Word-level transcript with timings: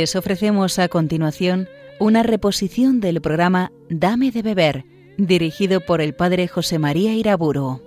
Les 0.00 0.16
ofrecemos 0.16 0.78
a 0.78 0.88
continuación 0.88 1.68
una 1.98 2.22
reposición 2.22 3.00
del 3.00 3.20
programa 3.20 3.70
Dame 3.90 4.30
de 4.30 4.40
beber, 4.40 4.86
dirigido 5.18 5.82
por 5.82 6.00
el 6.00 6.14
Padre 6.14 6.48
José 6.48 6.78
María 6.78 7.12
Iraburo. 7.12 7.82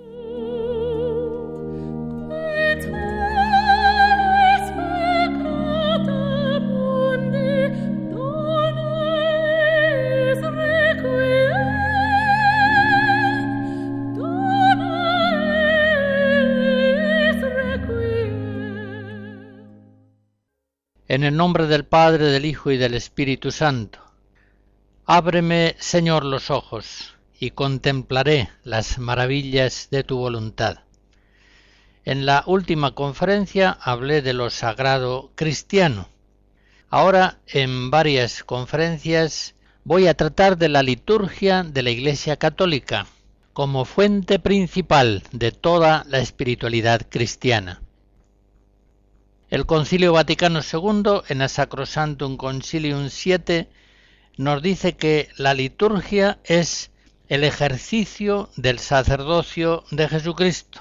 En 21.14 21.22
el 21.22 21.36
nombre 21.36 21.68
del 21.68 21.84
Padre, 21.84 22.24
del 22.24 22.44
Hijo 22.44 22.72
y 22.72 22.76
del 22.76 22.92
Espíritu 22.94 23.52
Santo. 23.52 24.00
Ábreme, 25.06 25.76
Señor, 25.78 26.24
los 26.24 26.50
ojos, 26.50 27.14
y 27.38 27.52
contemplaré 27.52 28.50
las 28.64 28.98
maravillas 28.98 29.86
de 29.92 30.02
tu 30.02 30.16
voluntad. 30.18 30.78
En 32.04 32.26
la 32.26 32.42
última 32.48 32.96
conferencia 32.96 33.78
hablé 33.80 34.22
de 34.22 34.32
lo 34.32 34.50
sagrado 34.50 35.30
cristiano. 35.36 36.08
Ahora, 36.90 37.38
en 37.46 37.92
varias 37.92 38.42
conferencias, 38.42 39.54
voy 39.84 40.08
a 40.08 40.14
tratar 40.14 40.58
de 40.58 40.68
la 40.68 40.82
liturgia 40.82 41.62
de 41.62 41.82
la 41.84 41.90
Iglesia 41.90 42.38
Católica 42.38 43.06
como 43.52 43.84
fuente 43.84 44.40
principal 44.40 45.22
de 45.30 45.52
toda 45.52 46.04
la 46.08 46.18
espiritualidad 46.18 47.02
cristiana. 47.08 47.83
El 49.50 49.66
Concilio 49.66 50.12
Vaticano 50.12 50.60
II, 50.60 51.22
en 51.28 51.42
el 51.42 51.48
Sacrosantum 51.48 52.36
Concilium 52.36 53.10
7, 53.10 53.68
nos 54.38 54.62
dice 54.62 54.96
que 54.96 55.28
la 55.36 55.54
liturgia 55.54 56.38
es 56.44 56.90
el 57.28 57.44
ejercicio 57.44 58.50
del 58.56 58.78
sacerdocio 58.78 59.84
de 59.90 60.08
Jesucristo. 60.08 60.80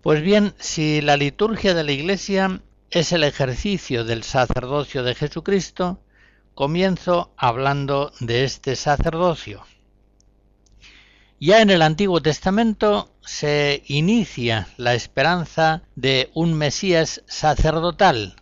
Pues 0.00 0.22
bien, 0.22 0.54
si 0.58 1.00
la 1.00 1.16
liturgia 1.16 1.74
de 1.74 1.82
la 1.82 1.92
Iglesia 1.92 2.60
es 2.90 3.12
el 3.12 3.24
ejercicio 3.24 4.04
del 4.04 4.22
sacerdocio 4.22 5.02
de 5.02 5.14
Jesucristo, 5.14 6.00
comienzo 6.54 7.32
hablando 7.36 8.12
de 8.20 8.44
este 8.44 8.76
sacerdocio. 8.76 9.64
Ya 11.40 11.60
en 11.60 11.70
el 11.70 11.82
Antiguo 11.82 12.22
Testamento 12.22 13.13
se 13.24 13.82
inicia 13.86 14.68
la 14.76 14.94
esperanza 14.94 15.82
de 15.96 16.30
un 16.34 16.54
Mesías 16.54 17.22
sacerdotal 17.26 18.36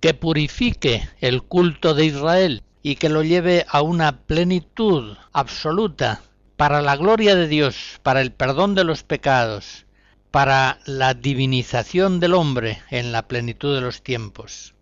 que 0.00 0.14
purifique 0.14 1.08
el 1.20 1.42
culto 1.42 1.94
de 1.94 2.06
Israel 2.06 2.62
y 2.82 2.96
que 2.96 3.08
lo 3.08 3.22
lleve 3.22 3.66
a 3.68 3.82
una 3.82 4.20
plenitud 4.20 5.16
absoluta 5.32 6.22
para 6.56 6.82
la 6.82 6.96
gloria 6.96 7.34
de 7.34 7.48
Dios, 7.48 8.00
para 8.02 8.20
el 8.20 8.32
perdón 8.32 8.74
de 8.74 8.84
los 8.84 9.02
pecados, 9.02 9.86
para 10.30 10.78
la 10.86 11.14
divinización 11.14 12.20
del 12.20 12.34
hombre 12.34 12.82
en 12.90 13.12
la 13.12 13.26
plenitud 13.26 13.74
de 13.74 13.80
los 13.80 14.02
tiempos. 14.02 14.74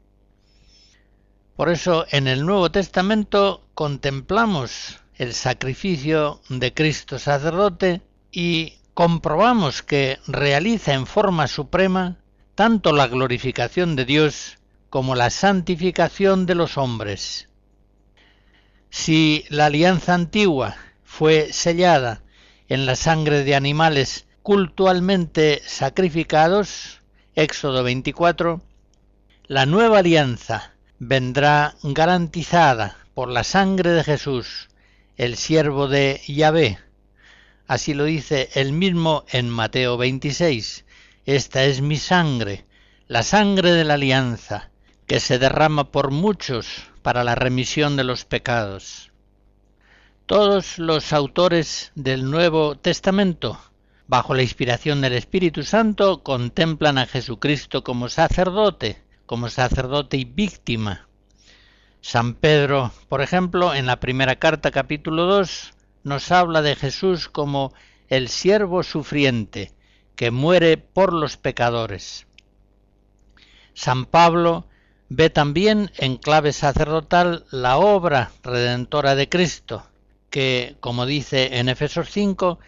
Por 1.56 1.70
eso 1.70 2.06
en 2.10 2.27
el 2.27 2.44
Nuevo 2.44 2.70
Testamento 2.70 3.62
contemplamos 3.74 4.98
el 5.16 5.33
sacrificio 5.33 6.40
de 6.48 6.74
Cristo 6.74 7.18
sacerdote 7.18 8.02
y 8.33 8.74
comprobamos 8.94 9.82
que 9.82 10.18
realiza 10.27 10.94
en 10.94 11.06
forma 11.06 11.48
suprema 11.48 12.16
tanto 12.55 12.92
la 12.92 13.08
glorificación 13.08 13.96
de 13.96 14.05
Dios 14.05 14.58
como 14.88 15.16
la 15.16 15.30
santificación 15.30 16.46
de 16.46 16.55
los 16.55 16.78
hombres. 16.78 17.48
Si 18.90 19.44
la 19.48 19.66
alianza 19.66 20.14
antigua 20.14 20.77
fue 21.02 21.52
sellada 21.52 22.22
en 22.68 22.86
la 22.86 22.94
sangre 22.94 23.42
de 23.42 23.56
animales 23.56 24.27
cultualmente 24.42 25.60
sacrificados, 25.66 27.00
Éxodo 27.34 27.83
24, 27.83 28.62
la 29.48 29.66
nueva 29.66 29.98
alianza 29.98 30.74
vendrá 31.00 31.74
garantizada 31.83 32.96
por 33.14 33.28
la 33.28 33.42
sangre 33.42 33.90
de 33.90 34.04
Jesús, 34.04 34.68
el 35.16 35.36
siervo 35.36 35.88
de 35.88 36.20
Yahvé. 36.28 36.78
Así 37.67 37.95
lo 37.95 38.05
dice 38.05 38.51
él 38.55 38.73
mismo 38.73 39.25
en 39.30 39.48
Mateo 39.48 39.97
26. 39.97 40.85
Esta 41.25 41.64
es 41.64 41.80
mi 41.80 41.97
sangre, 41.97 42.67
la 43.08 43.23
sangre 43.23 43.73
de 43.73 43.85
la 43.85 43.95
alianza, 43.95 44.70
que 45.07 45.19
se 45.20 45.39
derrama 45.39 45.91
por 45.91 46.11
muchos 46.11 46.85
para 47.02 47.25
la 47.25 47.35
remisión 47.35 47.97
de 47.97 48.05
los 48.05 48.25
pecados. 48.25 49.11
Todos 50.27 50.79
los 50.79 51.13
autores 51.13 51.92
del 51.95 52.30
Nuevo 52.30 52.77
Testamento, 52.77 53.58
bajo 54.07 54.35
la 54.35 54.42
inspiración 54.42 55.01
del 55.01 55.14
Espíritu 55.14 55.63
Santo, 55.63 56.23
contemplan 56.23 56.98
a 56.98 57.07
Jesucristo 57.07 57.83
como 57.83 58.08
sacerdote, 58.08 59.02
como 59.27 59.48
sacerdote 59.48 60.19
y 60.19 60.25
víctima, 60.25 61.08
San 62.07 62.35
Pedro, 62.35 62.92
por 63.08 63.23
ejemplo, 63.23 63.75
en 63.75 63.86
la 63.86 63.98
primera 63.98 64.36
carta 64.36 64.70
capítulo 64.70 65.25
2, 65.25 65.73
nos 66.04 66.30
habla 66.30 66.62
de 66.62 66.76
Jesús 66.76 67.28
como 67.28 67.74
el 68.08 68.28
siervo 68.28 68.82
sufriente 68.82 69.72
que 70.14 70.30
muere 70.30 70.76
por 70.76 71.12
los 71.12 71.36
pecadores. 71.36 72.26
San 73.72 74.06
Pablo 74.06 74.68
ve 75.08 75.30
también 75.30 75.90
en 75.96 76.16
clave 76.16 76.52
sacerdotal 76.52 77.44
la 77.50 77.78
obra 77.78 78.30
redentora 78.42 79.14
de 79.16 79.28
Cristo, 79.28 79.84
que, 80.30 80.76
como 80.80 81.06
dice 81.06 81.58
en 81.58 81.68
Efesos 81.68 82.10
5, 82.10 82.58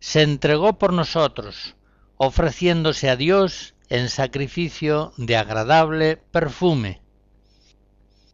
se 0.00 0.22
entregó 0.22 0.78
por 0.78 0.92
nosotros, 0.92 1.76
ofreciéndose 2.16 3.08
a 3.10 3.16
Dios 3.16 3.74
en 3.88 4.08
sacrificio 4.08 5.12
de 5.16 5.36
agradable 5.36 6.16
perfume. 6.16 7.00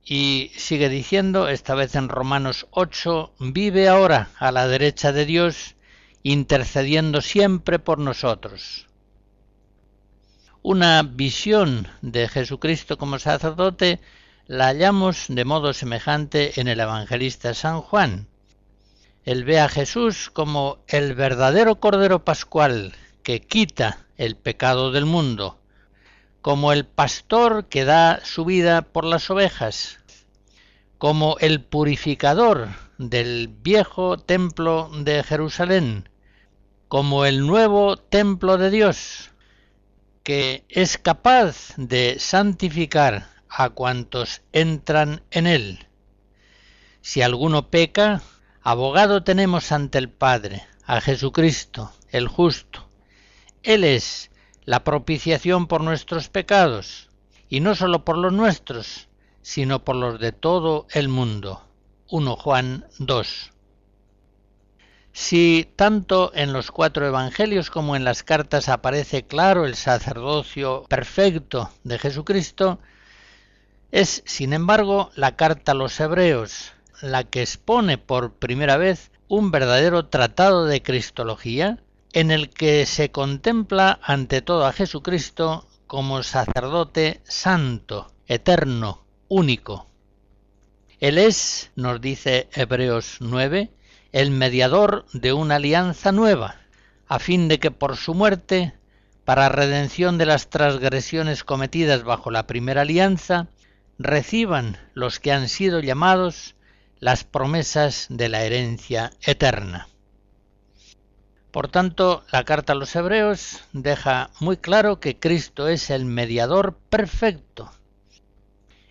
Y 0.05 0.51
sigue 0.57 0.89
diciendo, 0.89 1.49
esta 1.49 1.75
vez 1.75 1.95
en 1.95 2.09
Romanos 2.09 2.67
8, 2.73 3.35
vive 3.39 3.89
ahora 3.89 4.31
a 4.39 4.51
la 4.51 4.67
derecha 4.67 5.13
de 5.13 5.27
Dios, 5.27 5.77
intercediendo 6.23 7.21
siempre 7.21 7.79
por 7.79 7.99
nosotros. 7.99 8.89
Una 10.63 11.03
visión 11.03 11.89
de 12.03 12.29
Jesucristo 12.29 12.99
como 12.99 13.19
sacerdote 13.19 14.01
la 14.47 14.67
hallamos 14.67 15.27
de 15.29 15.45
modo 15.45 15.73
semejante 15.73 16.61
en 16.61 16.69
el 16.69 16.81
evangelista 16.81 17.55
San 17.55 17.81
Juan. 17.81 18.27
Él 19.25 19.45
ve 19.45 19.61
a 19.61 19.69
Jesús 19.69 20.31
como 20.31 20.79
el 20.89 21.15
verdadero 21.15 21.77
Cordero 21.77 22.25
Pascual 22.25 22.93
que 23.23 23.41
quita 23.41 24.07
el 24.17 24.37
pecado 24.37 24.91
del 24.91 25.07
mundo, 25.07 25.59
como 26.43 26.73
el 26.73 26.85
pastor 26.85 27.69
que 27.69 27.85
da 27.85 28.21
su 28.25 28.45
vida 28.45 28.83
por 28.83 29.05
las 29.05 29.31
ovejas, 29.31 30.01
como 30.99 31.37
el 31.39 31.63
purificador 31.63 32.69
del 32.99 33.49
viejo 33.49 34.19
templo 34.19 34.91
de 34.93 35.23
Jerusalén, 35.23 36.09
como 36.89 37.25
el 37.25 37.47
nuevo 37.47 37.97
templo 37.97 38.59
de 38.59 38.71
Dios, 38.71 39.31
que 40.25 40.65
es 40.69 40.99
capaz 40.99 41.75
de 41.77 42.17
santificar 42.19 43.29
a 43.49 43.71
cuantos 43.71 44.43
entran 44.53 45.23
en 45.31 45.47
él. 45.47 45.87
Si 47.03 47.23
alguno 47.23 47.71
peca, 47.71 48.21
abogado 48.63 49.23
tenemos 49.23 49.71
ante 49.71 49.99
el 49.99 50.09
Padre, 50.09 50.65
a 50.87 51.01
Jesucristo, 51.01 51.93
el 52.11 52.27
justo. 52.27 52.89
Él 53.63 53.85
es 53.85 54.32
la 54.65 54.85
propiciación 54.85 55.67
por 55.67 55.83
nuestros 55.83 56.29
pecados, 56.29 57.09
y 57.49 57.61
no 57.61 57.75
sólo 57.75 58.05
por 58.05 58.19
los 58.19 58.33
nuestros, 58.33 59.09
sino 59.43 59.85
por 59.85 59.97
los 59.97 60.21
de 60.21 60.33
todo 60.33 60.87
el 60.93 61.09
mundo. 61.09 61.63
1 62.11 62.37
Juan 62.37 62.87
2. 62.99 63.51
Si 65.13 65.69
tanto 65.77 66.33
en 66.35 66.53
los 66.53 66.71
cuatro 66.71 67.07
evangelios 67.07 67.71
como 67.71 67.97
en 67.97 68.05
las 68.05 68.23
cartas 68.23 68.69
aparece 68.69 69.25
claro 69.25 69.67
el 69.67 69.75
sacerdocio 69.75 70.85
perfecto 70.89 71.71
de 71.85 71.99
Jesucristo, 71.99 72.79
es, 73.91 74.23
sin 74.25 74.55
embargo, 74.55 75.11
la 75.17 75.37
carta 75.37 75.73
a 75.73 75.75
los 75.75 76.01
hebreos 76.01 76.73
la 77.03 77.25
que 77.25 77.43
expone 77.43 77.99
por 77.99 78.33
primera 78.33 78.77
vez 78.77 79.11
un 79.29 79.51
verdadero 79.51 80.07
tratado 80.07 80.67
de 80.67 80.83
Cristología 80.83 81.79
en 82.13 82.31
el 82.31 82.51
que 82.51 82.87
se 82.87 83.11
contempla 83.11 83.99
ante 84.03 84.43
todo 84.43 84.67
a 84.67 84.73
Jesucristo 84.73 85.67
como 85.87 86.23
sacerdote 86.23 87.21
santo, 87.25 88.13
eterno, 88.27 89.05
único. 89.29 89.89
Él 91.01 91.19
es, 91.19 91.71
nos 91.75 92.01
dice 92.01 92.49
Hebreos 92.55 93.17
9, 93.21 93.71
el 94.13 94.31
mediador 94.31 95.07
de 95.13 95.33
una 95.33 95.57
alianza 95.57 96.13
nueva, 96.13 96.57
a 97.09 97.19
fin 97.19 97.49
de 97.49 97.59
que 97.59 97.71
por 97.71 97.97
su 97.97 98.15
muerte, 98.15 98.75
para 99.25 99.49
redención 99.49 100.19
de 100.19 100.27
las 100.27 100.49
transgresiones 100.51 101.45
cometidas 101.45 102.05
bajo 102.05 102.31
la 102.31 102.47
primera 102.47 102.83
alianza, 102.83 103.49
reciban 103.99 104.79
los 104.95 105.19
que 105.19 105.33
han 105.33 105.49
sido 105.49 105.81
llamados 105.81 106.57
las 107.01 107.25
promesas 107.25 108.07
de 108.11 108.29
la 108.29 108.43
herencia 108.45 109.13
eterna. 109.23 109.89
Por 111.53 111.69
tanto, 111.69 112.25
la 112.33 112.45
carta 112.45 112.73
a 112.73 112.77
los 112.77 112.97
hebreos 112.97 113.61
deja 113.75 114.31
muy 114.41 114.57
claro 114.57 115.01
que 115.01 115.19
Cristo 115.19 115.69
es 115.69 115.91
el 115.91 116.07
mediador 116.07 116.79
perfecto. 116.89 117.71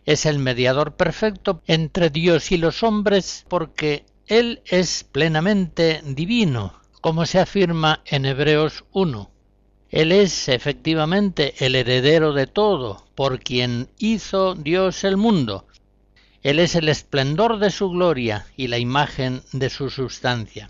Es 0.06 0.28
el 0.28 0.38
mediador 0.38 0.96
perfecto 0.96 1.64
entre 1.66 2.12
Dios 2.12 2.52
y 2.52 2.58
los 2.58 2.84
hombres 2.84 3.46
porque 3.50 4.06
Él 4.28 4.62
es 4.66 5.04
plenamente 5.04 6.04
divino, 6.06 6.80
como 7.02 7.26
se 7.26 7.40
afirma 7.40 8.04
en 8.06 8.28
Hebreos 8.28 8.86
1. 8.92 9.32
Él 9.90 10.12
es 10.12 10.48
efectivamente 10.48 11.66
el 11.66 11.74
heredero 11.74 12.32
de 12.32 12.46
todo, 12.46 13.08
por 13.16 13.40
quien 13.40 13.90
hizo 13.98 14.54
Dios 14.54 15.04
el 15.04 15.18
mundo. 15.18 15.66
Él 16.44 16.60
es 16.60 16.76
el 16.76 16.90
esplendor 16.90 17.58
de 17.58 17.72
su 17.72 17.90
gloria 17.90 18.46
y 18.56 18.68
la 18.68 18.78
imagen 18.78 19.42
de 19.52 19.72
su 19.72 19.90
sustancia. 19.90 20.70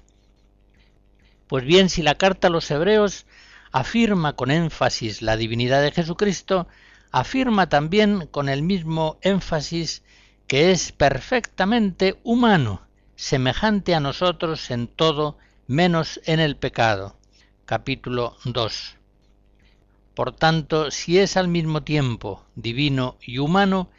Pues 1.52 1.66
bien, 1.66 1.90
si 1.90 2.02
la 2.02 2.16
carta 2.16 2.48
a 2.48 2.50
los 2.50 2.72
hebreos 2.72 3.26
afirma 3.74 4.38
con 4.38 4.52
énfasis 4.52 5.22
la 5.22 5.36
divinidad 5.36 5.82
de 5.82 5.92
Jesucristo, 5.92 6.66
afirma 7.12 7.68
también 7.68 8.26
con 8.28 8.48
el 8.48 8.64
mismo 8.64 9.18
énfasis 9.22 10.02
que 10.48 10.72
es 10.72 10.94
perfectamente 10.94 12.18
humano, 12.24 12.88
semejante 13.18 13.94
a 13.94 14.00
nosotros 14.00 14.72
en 14.72 14.88
todo 14.88 15.38
menos 15.68 16.22
en 16.24 16.40
el 16.40 16.56
pecado. 16.56 17.18
Capítulo 17.66 18.38
2. 18.46 18.96
Por 20.16 20.34
tanto, 20.34 20.90
si 20.90 21.20
es 21.20 21.36
al 21.36 21.50
mismo 21.50 21.84
tiempo 21.84 22.46
divino 22.56 23.18
y 23.22 23.40
humano, 23.40 23.90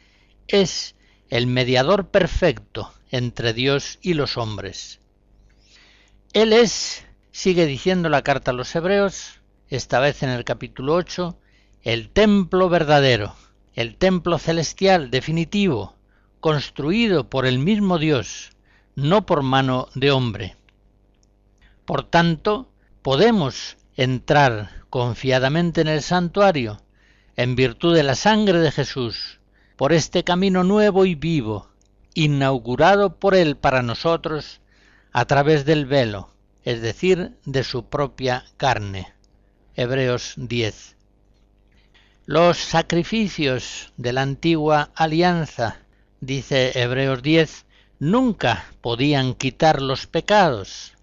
es 0.47 0.95
el 1.29 1.45
mediador 1.45 2.07
perfecto 2.07 2.91
entre 3.11 3.53
Dios 3.53 3.99
y 4.01 4.15
los 4.15 4.37
hombres. 4.37 4.99
Él 6.33 6.51
es 6.51 7.05
Sigue 7.35 7.65
diciendo 7.65 8.09
la 8.09 8.21
carta 8.21 8.51
a 8.51 8.53
los 8.53 8.75
hebreos, 8.75 9.41
esta 9.67 9.99
vez 9.99 10.21
en 10.21 10.29
el 10.29 10.43
capítulo 10.43 10.93
8, 10.93 11.35
el 11.81 12.09
templo 12.09 12.69
verdadero, 12.69 13.33
el 13.73 13.95
templo 13.95 14.37
celestial 14.37 15.09
definitivo, 15.09 15.95
construido 16.39 17.31
por 17.31 17.47
el 17.47 17.57
mismo 17.57 17.97
Dios, 17.97 18.51
no 18.95 19.25
por 19.25 19.41
mano 19.41 19.87
de 19.95 20.11
hombre. 20.11 20.57
Por 21.85 22.03
tanto, 22.03 22.69
podemos 23.01 23.77
entrar 23.95 24.83
confiadamente 24.91 25.81
en 25.81 25.87
el 25.87 26.03
santuario, 26.03 26.83
en 27.35 27.55
virtud 27.55 27.95
de 27.95 28.03
la 28.03 28.13
sangre 28.13 28.59
de 28.59 28.71
Jesús, 28.71 29.39
por 29.75 29.91
este 29.91 30.23
camino 30.23 30.63
nuevo 30.63 31.03
y 31.03 31.15
vivo, 31.15 31.67
inaugurado 32.13 33.17
por 33.17 33.33
Él 33.33 33.57
para 33.57 33.81
nosotros 33.81 34.61
a 35.11 35.25
través 35.25 35.65
del 35.65 35.87
velo, 35.87 36.32
es 36.63 36.81
decir, 36.81 37.37
de 37.45 37.63
su 37.63 37.85
propia 37.89 38.45
carne. 38.57 39.13
Hebreos 39.75 40.33
10. 40.37 40.95
Los 42.25 42.57
sacrificios 42.57 43.91
de 43.97 44.13
la 44.13 44.21
antigua 44.21 44.91
alianza, 44.95 45.79
dice 46.21 46.71
Hebreos 46.79 47.21
10, 47.21 47.65
nunca 47.99 48.65
podían 48.81 49.33
quitar 49.33 49.81
los 49.81 50.07
pecados. 50.07 50.93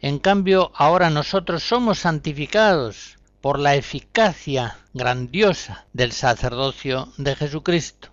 En 0.00 0.18
cambio, 0.18 0.72
ahora 0.74 1.10
nosotros 1.10 1.62
somos 1.62 2.00
santificados 2.00 3.18
por 3.40 3.58
la 3.58 3.76
eficacia 3.76 4.78
grandiosa 4.94 5.86
del 5.92 6.12
sacerdocio 6.12 7.12
de 7.18 7.36
Jesucristo. 7.36 8.08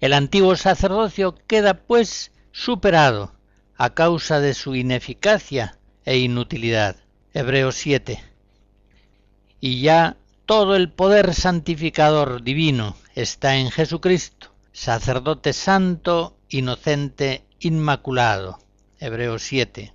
El 0.00 0.14
antiguo 0.14 0.56
sacerdocio 0.56 1.34
queda 1.46 1.74
pues 1.74 2.32
superado 2.50 3.32
a 3.82 3.94
causa 3.94 4.38
de 4.38 4.54
su 4.54 4.76
ineficacia 4.76 5.76
e 6.04 6.18
inutilidad. 6.18 6.94
Hebreos 7.34 7.74
7. 7.74 8.22
Y 9.58 9.80
ya 9.80 10.16
todo 10.46 10.76
el 10.76 10.88
poder 10.88 11.34
santificador 11.34 12.44
divino 12.44 12.94
está 13.16 13.56
en 13.56 13.72
Jesucristo, 13.72 14.52
sacerdote 14.70 15.52
santo, 15.52 16.36
inocente, 16.48 17.44
inmaculado. 17.58 18.60
Hebreos 19.00 19.42
7. 19.42 19.92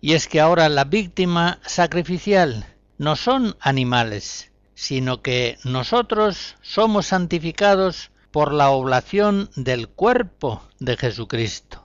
Y 0.00 0.14
es 0.14 0.26
que 0.26 0.40
ahora 0.40 0.68
la 0.68 0.86
víctima 0.86 1.60
sacrificial 1.64 2.66
no 2.96 3.14
son 3.14 3.56
animales, 3.60 4.50
sino 4.74 5.22
que 5.22 5.56
nosotros 5.62 6.56
somos 6.62 7.06
santificados 7.06 8.10
por 8.32 8.52
la 8.52 8.70
oblación 8.70 9.50
del 9.54 9.86
cuerpo 9.86 10.64
de 10.80 10.96
Jesucristo. 10.96 11.84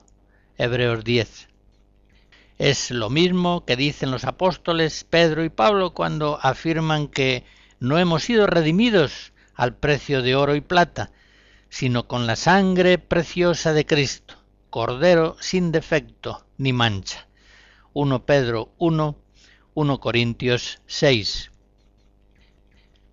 Hebreos 0.56 1.02
10. 1.04 1.48
Es 2.58 2.90
lo 2.92 3.10
mismo 3.10 3.64
que 3.64 3.74
dicen 3.74 4.10
los 4.10 4.24
apóstoles 4.24 5.04
Pedro 5.04 5.44
y 5.44 5.48
Pablo 5.48 5.94
cuando 5.94 6.38
afirman 6.40 7.08
que 7.08 7.44
no 7.80 7.98
hemos 7.98 8.22
sido 8.22 8.46
redimidos 8.46 9.32
al 9.54 9.74
precio 9.74 10.22
de 10.22 10.36
oro 10.36 10.54
y 10.54 10.60
plata, 10.60 11.10
sino 11.68 12.06
con 12.06 12.28
la 12.28 12.36
sangre 12.36 12.98
preciosa 12.98 13.72
de 13.72 13.84
Cristo, 13.84 14.36
Cordero 14.70 15.36
sin 15.40 15.72
defecto 15.72 16.46
ni 16.56 16.72
mancha. 16.72 17.26
1 17.92 18.24
Pedro 18.24 18.72
1, 18.78 19.16
1 19.74 20.00
Corintios 20.00 20.80
6. 20.86 21.50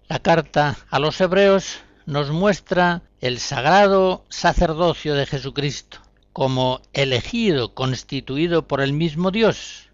La 0.08 0.20
carta 0.20 0.78
a 0.90 1.00
los 1.00 1.20
hebreos 1.22 1.80
nos 2.06 2.30
muestra 2.30 3.02
el 3.20 3.40
sagrado 3.40 4.26
sacerdocio 4.30 5.16
de 5.16 5.26
Jesucristo, 5.26 6.01
como 6.34 6.82
elegido, 6.94 7.74
constituido 7.74 8.68
por 8.68 8.82
el 8.82 8.94
mismo 8.94 9.32
Dios, 9.32 9.90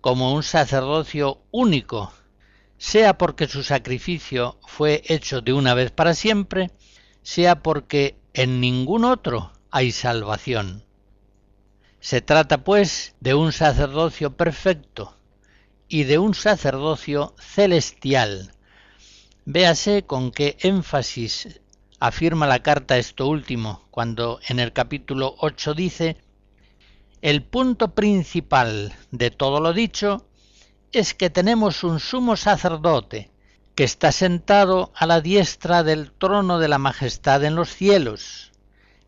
como 0.00 0.32
un 0.34 0.42
sacerdocio 0.42 1.40
único, 1.50 2.12
sea 2.78 3.18
porque 3.18 3.46
su 3.48 3.62
sacrificio 3.62 4.58
fue 4.66 5.02
hecho 5.06 5.40
de 5.40 5.52
una 5.52 5.74
vez 5.74 5.90
para 5.90 6.14
siempre, 6.14 6.70
sea 7.22 7.62
porque 7.62 8.16
en 8.34 8.60
ningún 8.60 9.04
otro 9.04 9.52
hay 9.70 9.92
salvación. 9.92 10.84
Se 12.00 12.20
trata, 12.20 12.64
pues, 12.64 13.14
de 13.20 13.34
un 13.34 13.52
sacerdocio 13.52 14.36
perfecto 14.36 15.16
y 15.88 16.04
de 16.04 16.18
un 16.18 16.34
sacerdocio 16.34 17.34
celestial. 17.38 18.52
Véase 19.44 20.04
con 20.04 20.30
qué 20.30 20.56
énfasis 20.60 21.60
afirma 22.00 22.46
la 22.46 22.62
carta 22.62 22.98
esto 22.98 23.26
último, 23.26 23.82
cuando 23.90 24.40
en 24.48 24.60
el 24.60 24.72
capítulo 24.72 25.34
8 25.38 25.74
dice, 25.74 26.16
el 27.20 27.42
punto 27.42 27.94
principal 27.94 28.94
de 29.10 29.30
todo 29.30 29.60
lo 29.60 29.72
dicho 29.72 30.26
es 30.92 31.14
que 31.14 31.30
tenemos 31.30 31.82
un 31.82 31.98
sumo 32.00 32.36
sacerdote 32.36 33.30
que 33.74 33.84
está 33.84 34.12
sentado 34.12 34.92
a 34.94 35.06
la 35.06 35.20
diestra 35.20 35.82
del 35.82 36.12
trono 36.12 36.58
de 36.58 36.68
la 36.68 36.78
majestad 36.78 37.44
en 37.44 37.54
los 37.54 37.70
cielos, 37.70 38.52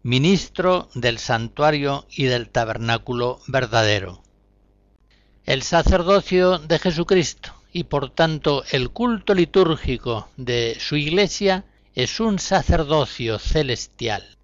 ministro 0.02 0.88
del 0.94 1.18
santuario 1.18 2.06
y 2.10 2.24
del 2.24 2.48
tabernáculo 2.48 3.40
verdadero. 3.46 4.22
El 5.44 5.62
sacerdocio 5.62 6.58
de 6.58 6.78
Jesucristo 6.78 7.54
y 7.72 7.84
por 7.84 8.10
tanto 8.10 8.64
el 8.70 8.90
culto 8.90 9.34
litúrgico 9.34 10.28
de 10.36 10.76
su 10.80 10.96
iglesia 10.96 11.64
es 11.94 12.20
un 12.20 12.38
sacerdocio 12.38 13.38
celestial. 13.38 14.38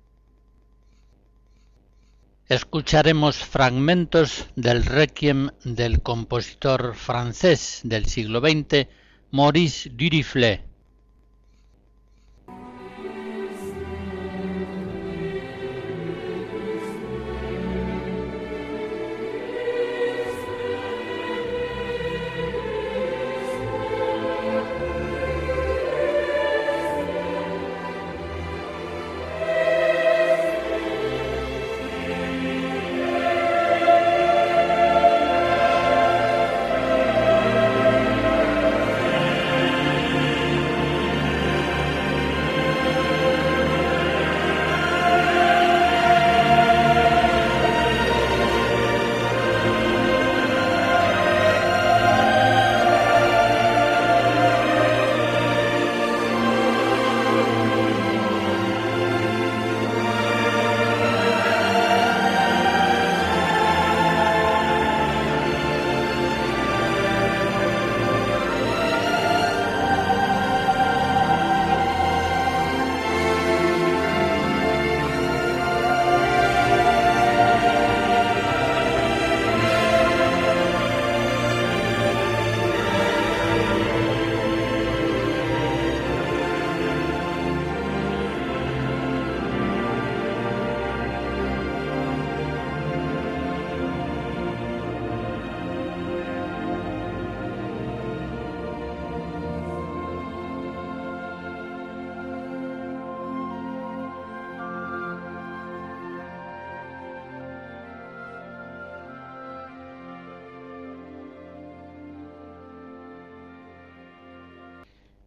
Escucharemos 2.49 3.39
fragmentos 3.39 4.47
del 4.57 4.85
requiem 4.85 5.51
del 5.65 6.03
compositor 6.03 6.95
francés 6.95 7.81
del 7.83 8.07
siglo 8.07 8.41
XX, 8.41 8.89
Maurice 9.31 9.91
Durifle. 9.91 10.66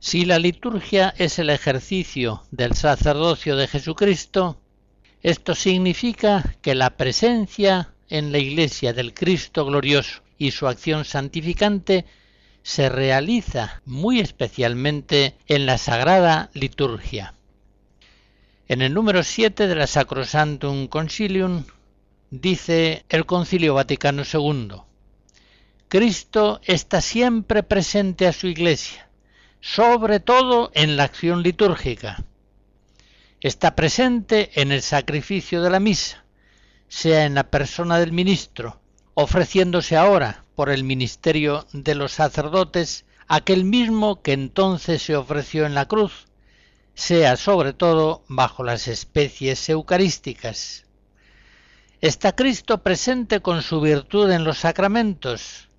Si 0.10 0.26
la 0.26 0.40
liturgia 0.40 1.14
es 1.20 1.38
el 1.38 1.52
ejercicio 1.52 2.42
del 2.50 2.74
sacerdocio 2.74 3.56
de 3.56 3.68
Jesucristo, 3.68 4.60
esto 5.22 5.54
significa 5.54 6.56
que 6.64 6.74
la 6.74 6.98
presencia 6.98 7.94
en 8.10 8.32
la 8.32 8.40
Iglesia 8.40 8.92
del 8.92 9.14
Cristo 9.14 9.66
glorioso 9.66 10.24
y 10.40 10.50
su 10.50 10.68
acción 10.68 11.06
santificante 11.06 12.06
se 12.64 12.90
realiza 12.90 13.84
muy 13.86 14.20
especialmente 14.20 15.36
en 15.46 15.68
la 15.68 15.78
sagrada 15.78 16.50
liturgia. 16.56 17.36
En 18.68 18.82
el 18.82 18.96
número 18.96 19.22
7 19.22 19.68
de 19.68 19.76
la 19.76 19.86
Sacrosantum 19.86 20.88
Concilium 20.88 21.66
dice 22.32 23.06
el 23.10 23.28
Concilio 23.28 23.76
Vaticano 23.76 24.24
II, 24.24 24.70
Cristo 25.88 26.62
está 26.64 27.00
siempre 27.00 27.62
presente 27.62 28.26
a 28.26 28.34
su 28.34 28.48
Iglesia, 28.48 29.09
sobre 29.62 30.20
todo 30.20 30.72
en 30.74 30.96
la 30.96 31.04
acción 31.04 31.44
litúrgica. 31.44 32.24
Está 33.42 33.76
presente 33.76 34.52
en 34.62 34.72
el 34.72 34.82
sacrificio 34.82 35.62
de 35.62 35.70
la 35.70 35.80
misa, 35.80 36.26
sea 36.88 37.26
en 37.26 37.36
la 37.36 37.50
persona 37.50 38.00
del 38.00 38.12
ministro, 38.12 38.82
ofreciéndose 39.14 39.96
ahora 39.96 40.46
por 40.56 40.70
el 40.70 40.84
ministerio 40.84 41.66
de 41.74 41.96
los 41.96 42.14
sacerdotes 42.14 43.06
aquel 43.28 43.64
mismo 43.64 44.22
que 44.22 44.34
entonces 44.34 45.02
se 45.04 45.16
ofreció 45.16 45.66
en 45.66 45.76
la 45.76 45.88
cruz, 45.88 46.28
sea 46.96 47.38
sobre 47.38 47.74
todo 47.74 48.24
bajo 48.28 48.64
las 48.64 48.88
especies 48.88 49.70
eucarísticas. 49.70 50.86
Está 52.02 52.34
Cristo 52.34 52.82
presente 52.82 53.42
con 53.42 53.62
su 53.62 53.82
virtud 53.82 54.32
en 54.32 54.44
los 54.44 54.60
sacramentos, 54.60 55.70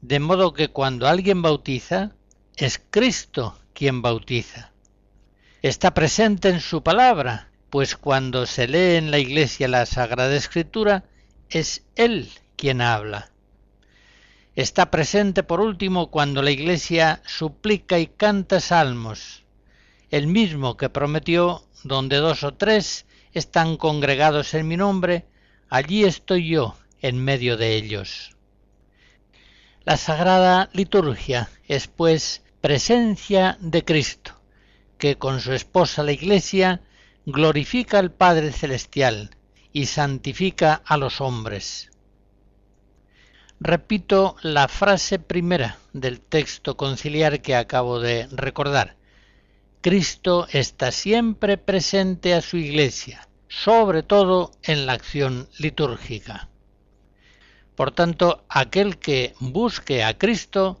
de 0.00 0.20
modo 0.20 0.52
que 0.52 0.68
cuando 0.68 1.06
alguien 1.08 1.42
bautiza, 1.42 2.12
es 2.56 2.80
Cristo 2.90 3.58
quien 3.72 4.00
bautiza. 4.00 4.72
Está 5.62 5.92
presente 5.94 6.50
en 6.50 6.60
su 6.60 6.82
palabra, 6.82 7.50
pues 7.70 7.96
cuando 7.96 8.46
se 8.46 8.68
lee 8.68 8.96
en 8.96 9.10
la 9.10 9.18
iglesia 9.18 9.66
la 9.66 9.86
Sagrada 9.86 10.36
Escritura, 10.36 11.04
es 11.50 11.82
Él 11.96 12.30
quien 12.56 12.80
habla. 12.80 13.32
Está 14.54 14.90
presente 14.92 15.42
por 15.42 15.60
último 15.60 16.12
cuando 16.12 16.42
la 16.42 16.52
iglesia 16.52 17.22
suplica 17.26 17.98
y 17.98 18.06
canta 18.06 18.60
salmos, 18.60 19.42
el 20.10 20.28
mismo 20.28 20.76
que 20.76 20.88
prometió, 20.88 21.66
donde 21.82 22.16
dos 22.18 22.44
o 22.44 22.54
tres 22.54 23.06
están 23.32 23.76
congregados 23.76 24.54
en 24.54 24.68
mi 24.68 24.76
nombre, 24.76 25.26
allí 25.68 26.04
estoy 26.04 26.50
yo 26.50 26.76
en 27.02 27.18
medio 27.24 27.56
de 27.56 27.74
ellos. 27.74 28.36
La 29.84 29.96
sagrada 29.96 30.70
liturgia 30.72 31.50
es 31.66 31.88
pues 31.88 32.43
presencia 32.64 33.58
de 33.60 33.84
Cristo, 33.84 34.40
que 34.96 35.18
con 35.18 35.38
su 35.42 35.52
esposa 35.52 36.02
la 36.02 36.12
Iglesia 36.12 36.80
glorifica 37.26 37.98
al 37.98 38.10
Padre 38.10 38.52
Celestial 38.52 39.36
y 39.74 39.84
santifica 39.84 40.80
a 40.86 40.96
los 40.96 41.20
hombres. 41.20 41.90
Repito 43.60 44.36
la 44.40 44.66
frase 44.68 45.18
primera 45.18 45.76
del 45.92 46.22
texto 46.22 46.78
conciliar 46.78 47.42
que 47.42 47.54
acabo 47.54 48.00
de 48.00 48.28
recordar. 48.30 48.96
Cristo 49.82 50.46
está 50.50 50.90
siempre 50.90 51.58
presente 51.58 52.32
a 52.32 52.40
su 52.40 52.56
Iglesia, 52.56 53.28
sobre 53.46 54.02
todo 54.02 54.52
en 54.62 54.86
la 54.86 54.94
acción 54.94 55.50
litúrgica. 55.58 56.48
Por 57.76 57.90
tanto, 57.90 58.46
aquel 58.48 58.96
que 58.96 59.34
busque 59.38 60.02
a 60.02 60.16
Cristo, 60.16 60.80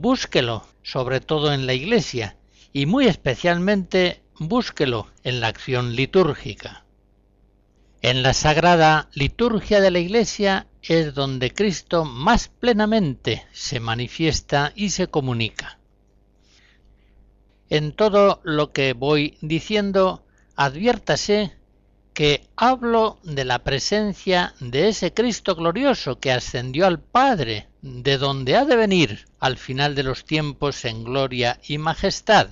búsquelo 0.00 0.66
sobre 0.82 1.20
todo 1.20 1.52
en 1.52 1.66
la 1.66 1.74
Iglesia 1.74 2.36
y 2.72 2.86
muy 2.86 3.06
especialmente 3.06 4.22
búsquelo 4.38 5.08
en 5.22 5.40
la 5.40 5.48
acción 5.48 5.94
litúrgica. 5.94 6.84
En 8.02 8.22
la 8.22 8.34
sagrada 8.34 9.08
liturgia 9.14 9.80
de 9.80 9.90
la 9.90 9.98
Iglesia 9.98 10.66
es 10.82 11.14
donde 11.14 11.54
Cristo 11.54 12.04
más 12.04 12.48
plenamente 12.48 13.46
se 13.52 13.80
manifiesta 13.80 14.72
y 14.74 14.90
se 14.90 15.06
comunica. 15.06 15.78
En 17.70 17.92
todo 17.92 18.40
lo 18.44 18.72
que 18.72 18.92
voy 18.92 19.38
diciendo, 19.40 20.26
adviértase 20.54 21.56
que 22.14 22.46
hablo 22.54 23.18
de 23.24 23.44
la 23.44 23.64
presencia 23.64 24.54
de 24.60 24.88
ese 24.88 25.12
Cristo 25.12 25.56
glorioso 25.56 26.20
que 26.20 26.30
ascendió 26.30 26.86
al 26.86 27.00
Padre, 27.00 27.66
de 27.82 28.18
donde 28.18 28.56
ha 28.56 28.64
de 28.64 28.76
venir 28.76 29.26
al 29.40 29.56
final 29.58 29.96
de 29.96 30.04
los 30.04 30.24
tiempos 30.24 30.84
en 30.84 31.02
gloria 31.02 31.58
y 31.66 31.76
majestad. 31.78 32.50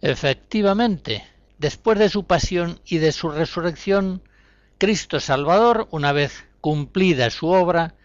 Efectivamente, 0.00 1.26
después 1.58 1.98
de 1.98 2.08
su 2.08 2.24
pasión 2.24 2.80
y 2.86 2.98
de 2.98 3.10
su 3.10 3.28
resurrección, 3.28 4.22
Cristo 4.78 5.18
Salvador, 5.18 5.88
una 5.90 6.12
vez 6.12 6.44
cumplida 6.60 7.28
su 7.30 7.48
obra, 7.48 7.96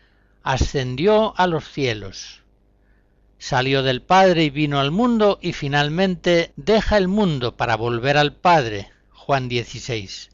ascendió 0.42 1.38
a 1.38 1.46
los 1.46 1.72
cielos. 1.72 2.42
Salió 3.38 3.84
del 3.84 4.02
Padre 4.02 4.46
y 4.46 4.50
vino 4.50 4.80
al 4.80 4.90
mundo 4.90 5.38
y 5.42 5.54
finalmente 5.54 6.54
deja 6.56 6.98
el 6.98 7.08
mundo 7.08 7.56
para 7.56 7.76
volver 7.76 8.18
al 8.18 8.34
Padre, 8.34 8.90
Juan 9.26 9.50
16. 9.50 10.30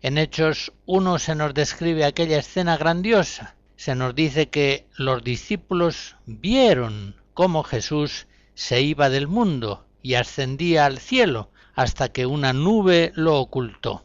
En 0.00 0.16
Hechos 0.16 0.72
1 0.86 1.18
se 1.18 1.34
nos 1.34 1.52
describe 1.52 2.06
aquella 2.06 2.38
escena 2.38 2.78
grandiosa. 2.78 3.56
Se 3.76 3.94
nos 3.94 4.14
dice 4.14 4.48
que 4.48 4.86
los 4.96 5.22
discípulos 5.22 6.16
vieron 6.24 7.16
cómo 7.34 7.62
Jesús 7.64 8.26
se 8.54 8.80
iba 8.80 9.10
del 9.10 9.28
mundo 9.28 9.84
y 10.00 10.14
ascendía 10.14 10.86
al 10.86 10.98
cielo 10.98 11.50
hasta 11.74 12.08
que 12.08 12.24
una 12.24 12.54
nube 12.54 13.12
lo 13.14 13.38
ocultó. 13.38 14.02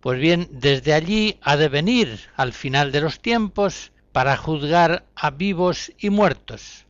Pues 0.00 0.20
bien, 0.20 0.48
desde 0.50 0.92
allí 0.92 1.38
ha 1.40 1.56
de 1.56 1.70
venir 1.70 2.20
al 2.36 2.52
final 2.52 2.92
de 2.92 3.00
los 3.00 3.20
tiempos 3.20 3.90
para 4.12 4.36
juzgar 4.36 5.06
a 5.14 5.30
vivos 5.30 5.90
y 5.96 6.10
muertos. 6.10 6.84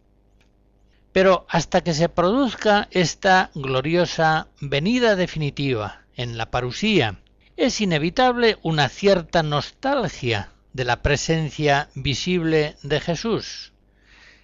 Pero 1.13 1.47
hasta 1.49 1.83
que 1.83 1.95
se 1.95 2.09
produzca 2.09 2.89
esta 2.91 3.51
gloriosa 3.55 4.49
venida 4.61 5.15
definitiva 5.17 6.03
en 6.17 6.39
la 6.39 6.51
parusía, 6.51 7.21
es 7.57 7.81
inevitable 7.81 8.59
una 8.63 8.89
cierta 8.89 9.43
nostalgia 9.43 10.51
de 10.73 10.85
la 10.85 11.03
presencia 11.03 11.91
visible 11.95 12.77
de 12.83 13.01
Jesús. 13.01 13.73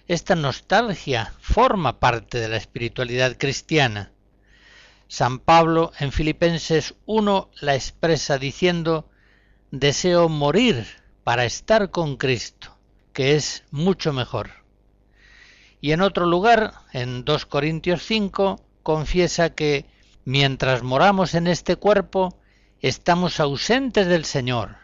Esta 0.07 0.35
nostalgia 0.35 1.33
forma 1.41 1.99
parte 1.99 2.39
de 2.39 2.49
la 2.49 2.57
espiritualidad 2.57 3.37
cristiana. 3.37 4.11
San 5.07 5.39
Pablo 5.39 5.91
en 5.99 6.11
Filipenses 6.11 6.93
1 7.07 7.49
la 7.61 7.75
expresa 7.75 8.37
diciendo, 8.37 9.09
deseo 9.71 10.29
morir 10.29 10.85
para 11.23 11.45
estar 11.45 11.89
con 11.89 12.17
Cristo, 12.17 12.75
que 13.13 13.35
es 13.35 13.63
mucho 13.71 14.13
mejor. 14.13 14.58
Y 15.81 15.91
en 15.91 16.01
otro 16.01 16.25
lugar, 16.25 16.73
en 16.91 17.23
2 17.23 17.45
Corintios 17.45 18.03
5, 18.03 18.59
confiesa 18.83 19.55
que 19.55 19.85
mientras 20.25 20.83
moramos 20.83 21.35
en 21.35 21.47
este 21.47 21.77
cuerpo, 21.77 22.37
estamos 22.81 23.39
ausentes 23.39 24.07
del 24.07 24.25
Señor, 24.25 24.77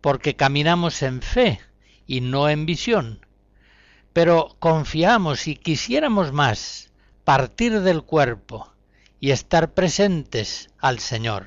porque 0.00 0.34
caminamos 0.36 1.02
en 1.02 1.22
fe 1.22 1.60
y 2.06 2.20
no 2.20 2.48
en 2.48 2.66
visión. 2.66 3.26
Pero 4.12 4.56
confiamos 4.58 5.46
y 5.48 5.56
quisiéramos 5.56 6.32
más 6.32 6.90
partir 7.24 7.80
del 7.80 8.02
cuerpo 8.02 8.72
y 9.20 9.30
estar 9.30 9.72
presentes 9.72 10.68
al 10.78 10.98
Señor. 10.98 11.46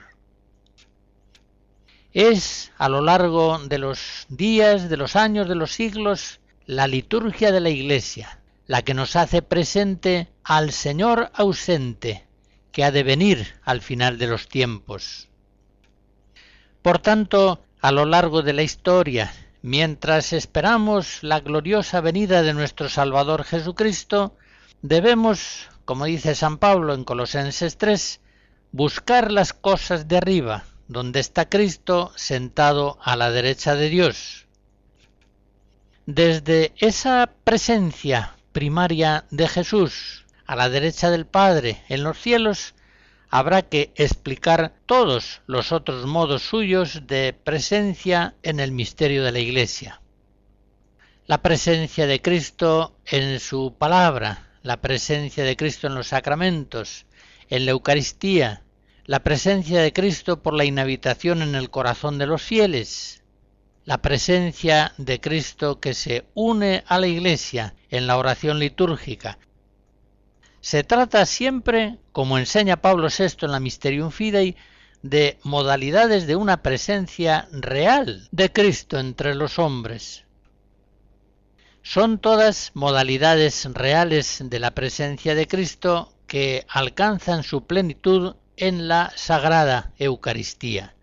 Es 2.13 2.71
a 2.77 2.89
lo 2.89 3.01
largo 3.01 3.59
de 3.59 3.77
los 3.77 4.25
días, 4.29 4.89
de 4.89 4.97
los 4.97 5.15
años, 5.15 5.47
de 5.47 5.55
los 5.55 5.73
siglos, 5.73 6.39
la 6.65 6.87
liturgia 6.87 7.51
de 7.51 7.59
la 7.59 7.69
Iglesia, 7.69 8.39
la 8.67 8.81
que 8.81 8.93
nos 8.93 9.15
hace 9.15 9.41
presente 9.41 10.29
al 10.43 10.71
Señor 10.71 11.31
ausente, 11.33 12.27
que 12.71 12.83
ha 12.83 12.91
de 12.91 13.03
venir 13.03 13.55
al 13.63 13.81
final 13.81 14.17
de 14.17 14.27
los 14.27 14.49
tiempos. 14.49 15.29
Por 16.81 16.99
tanto, 16.99 17.63
a 17.81 17.91
lo 17.91 18.05
largo 18.05 18.41
de 18.41 18.53
la 18.53 18.63
historia, 18.63 19.33
mientras 19.61 20.33
esperamos 20.33 21.23
la 21.23 21.39
gloriosa 21.39 22.01
venida 22.01 22.43
de 22.43 22.53
nuestro 22.53 22.89
Salvador 22.89 23.45
Jesucristo, 23.45 24.35
debemos, 24.81 25.69
como 25.85 26.05
dice 26.05 26.35
San 26.35 26.57
Pablo 26.57 26.93
en 26.93 27.05
Colosenses 27.05 27.77
3, 27.77 28.19
buscar 28.73 29.31
las 29.31 29.53
cosas 29.53 30.07
de 30.07 30.17
arriba, 30.17 30.65
donde 30.89 31.21
está 31.21 31.49
Cristo 31.49 32.11
sentado 32.15 32.97
a 33.01 33.15
la 33.15 33.31
derecha 33.31 33.75
de 33.75 33.89
Dios. 33.89 34.45
Desde 36.05 36.73
esa 36.77 37.29
presencia 37.43 38.36
primaria 38.57 39.25
de 39.29 39.47
Jesús 39.47 40.25
a 40.47 40.55
la 40.55 40.67
derecha 40.67 41.11
del 41.11 41.27
Padre 41.27 41.83
en 41.89 42.03
los 42.03 42.19
cielos, 42.19 42.73
habrá 43.29 43.61
que 43.61 43.91
explicar 43.93 44.73
todos 44.87 45.43
los 45.45 45.71
otros 45.71 46.07
modos 46.07 46.41
suyos 46.41 47.05
de 47.05 47.33
presencia 47.33 48.33
en 48.41 48.59
el 48.59 48.71
misterio 48.71 49.23
de 49.23 49.31
la 49.31 49.37
Iglesia. 49.37 50.01
La 51.27 51.43
presencia 51.43 52.07
de 52.07 52.19
Cristo 52.19 52.97
en 53.05 53.39
su 53.39 53.75
palabra, 53.77 54.49
la 54.63 54.81
presencia 54.81 55.43
de 55.43 55.55
Cristo 55.55 55.85
en 55.85 55.93
los 55.93 56.07
sacramentos, 56.07 57.05
en 57.49 57.63
la 57.63 57.71
Eucaristía, 57.73 58.63
la 59.05 59.19
presencia 59.19 59.81
de 59.81 59.93
Cristo 59.93 60.41
por 60.41 60.55
la 60.55 60.65
inhabitación 60.65 61.43
en 61.43 61.53
el 61.53 61.69
corazón 61.69 62.17
de 62.17 62.25
los 62.25 62.41
fieles, 62.41 63.21
la 63.87 64.01
presencia 64.01 64.93
de 64.97 65.21
Cristo 65.21 65.79
que 65.79 65.93
se 65.93 66.25
une 66.33 66.83
a 66.87 66.99
la 66.99 67.07
Iglesia 67.07 67.73
en 67.89 68.05
la 68.05 68.17
oración 68.17 68.59
litúrgica. 68.59 69.39
Se 70.59 70.83
trata 70.83 71.25
siempre, 71.25 71.97
como 72.11 72.37
enseña 72.37 72.81
Pablo 72.81 73.07
VI 73.07 73.45
en 73.45 73.51
la 73.53 73.61
Mysterium 73.61 74.11
Fidei, 74.11 74.57
de 75.03 75.39
modalidades 75.43 76.27
de 76.27 76.35
una 76.35 76.63
presencia 76.63 77.47
real 77.53 78.27
de 78.31 78.51
Cristo 78.51 78.99
entre 78.99 79.35
los 79.35 79.57
hombres. 79.57 80.25
Son 81.81 82.19
todas 82.19 82.71
modalidades 82.73 83.69
reales 83.73 84.43
de 84.43 84.59
la 84.59 84.71
presencia 84.71 85.33
de 85.33 85.47
Cristo 85.47 86.13
que 86.27 86.65
alcanzan 86.67 87.41
su 87.41 87.65
plenitud 87.65 88.35
en 88.57 88.89
la 88.89 89.13
Sagrada 89.15 89.93
Eucaristía, 89.97 90.96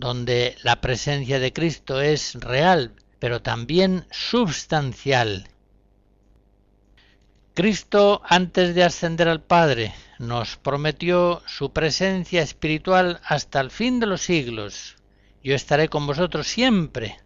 donde 0.00 0.56
la 0.62 0.80
presencia 0.80 1.38
de 1.38 1.52
Cristo 1.52 2.00
es 2.00 2.34
real, 2.34 2.94
pero 3.18 3.42
también 3.42 4.06
substancial. 4.10 5.48
Cristo, 7.54 8.22
antes 8.24 8.74
de 8.74 8.82
ascender 8.82 9.28
al 9.28 9.42
Padre, 9.42 9.92
nos 10.18 10.56
prometió 10.56 11.42
su 11.46 11.72
presencia 11.72 12.40
espiritual 12.40 13.20
hasta 13.24 13.60
el 13.60 13.70
fin 13.70 14.00
de 14.00 14.06
los 14.06 14.22
siglos. 14.22 14.96
Yo 15.44 15.54
estaré 15.54 15.88
con 15.88 16.06
vosotros 16.06 16.46
siempre. 16.46 17.18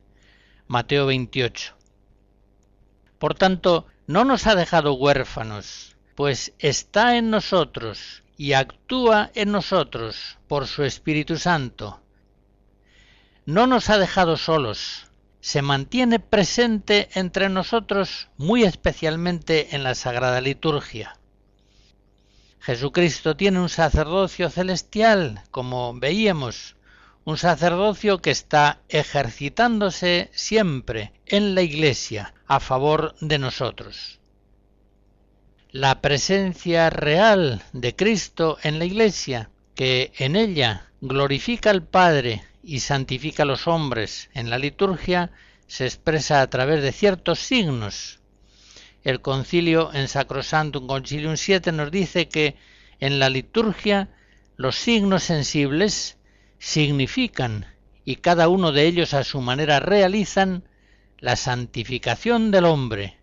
Mateo 0.67 1.07
28. 1.07 1.77
Por 3.19 3.35
tanto, 3.35 3.87
no 4.09 4.25
nos 4.25 4.47
ha 4.49 4.57
dejado 4.57 4.95
huérfanos, 4.95 5.97
pues 6.17 6.53
está 6.59 7.17
en 7.17 7.31
nosotros 7.31 8.25
y 8.37 8.55
actúa 8.55 9.31
en 9.35 9.53
nosotros 9.53 10.39
por 10.49 10.67
su 10.67 10.83
Espíritu 10.83 11.37
Santo. 11.39 12.04
No 13.47 13.67
nos 13.67 13.91
ha 13.91 13.99
dejado 13.99 14.37
solos, 14.37 15.07
se 15.41 15.63
mantiene 15.63 16.19
presente 16.19 17.09
entre 17.15 17.49
nosotros 17.49 18.29
muy 18.37 18.65
especialmente 18.65 19.75
en 19.75 19.83
la 19.83 19.95
Sagrada 19.95 20.41
Liturgia. 20.41 21.19
Jesucristo 22.61 23.37
tiene 23.37 23.61
un 23.61 23.69
sacerdocio 23.69 24.49
celestial, 24.49 25.43
como 25.51 25.93
veíamos, 25.93 26.77
un 27.25 27.37
sacerdocio 27.37 28.19
que 28.19 28.31
está 28.31 28.81
ejercitándose 28.89 30.31
siempre 30.33 31.13
en 31.27 31.55
la 31.55 31.63
Iglesia 31.63 32.35
a 32.47 32.61
favor 32.61 33.15
de 33.21 33.39
nosotros 33.39 34.21
la 35.75 36.01
presencia 36.01 36.89
real 36.89 37.61
de 37.73 37.97
Cristo 37.97 38.59
en 38.63 38.79
la 38.79 38.85
Iglesia, 38.85 39.51
que 39.75 40.13
en 40.19 40.37
ella 40.37 40.93
glorifica 41.01 41.71
al 41.71 41.83
Padre 41.83 42.45
y 42.65 42.81
santifica 42.81 43.43
a 43.43 43.47
los 43.47 43.69
hombres 43.69 44.31
en 44.35 44.51
la 44.51 44.59
liturgia, 44.59 45.33
se 45.67 45.85
expresa 45.85 46.41
a 46.41 46.49
través 46.49 46.83
de 46.83 46.93
ciertos 46.93 47.39
signos. 47.39 48.21
El 49.03 49.21
concilio 49.21 49.93
en 49.93 50.09
Sacrosantum 50.09 50.87
Concilium 50.87 51.37
7 51.37 51.73
nos 51.73 51.91
dice 51.91 52.29
que 52.29 52.57
en 53.01 53.19
la 53.19 53.29
liturgia 53.29 54.09
los 54.57 54.77
signos 54.77 55.25
sensibles 55.25 56.17
significan 56.59 57.67
y 58.05 58.17
cada 58.17 58.49
uno 58.49 58.73
de 58.73 58.87
ellos 58.87 59.15
a 59.15 59.25
su 59.25 59.41
manera 59.41 59.81
realizan 59.81 60.65
la 61.19 61.37
santificación 61.37 62.51
del 62.51 62.65
hombre, 62.65 63.19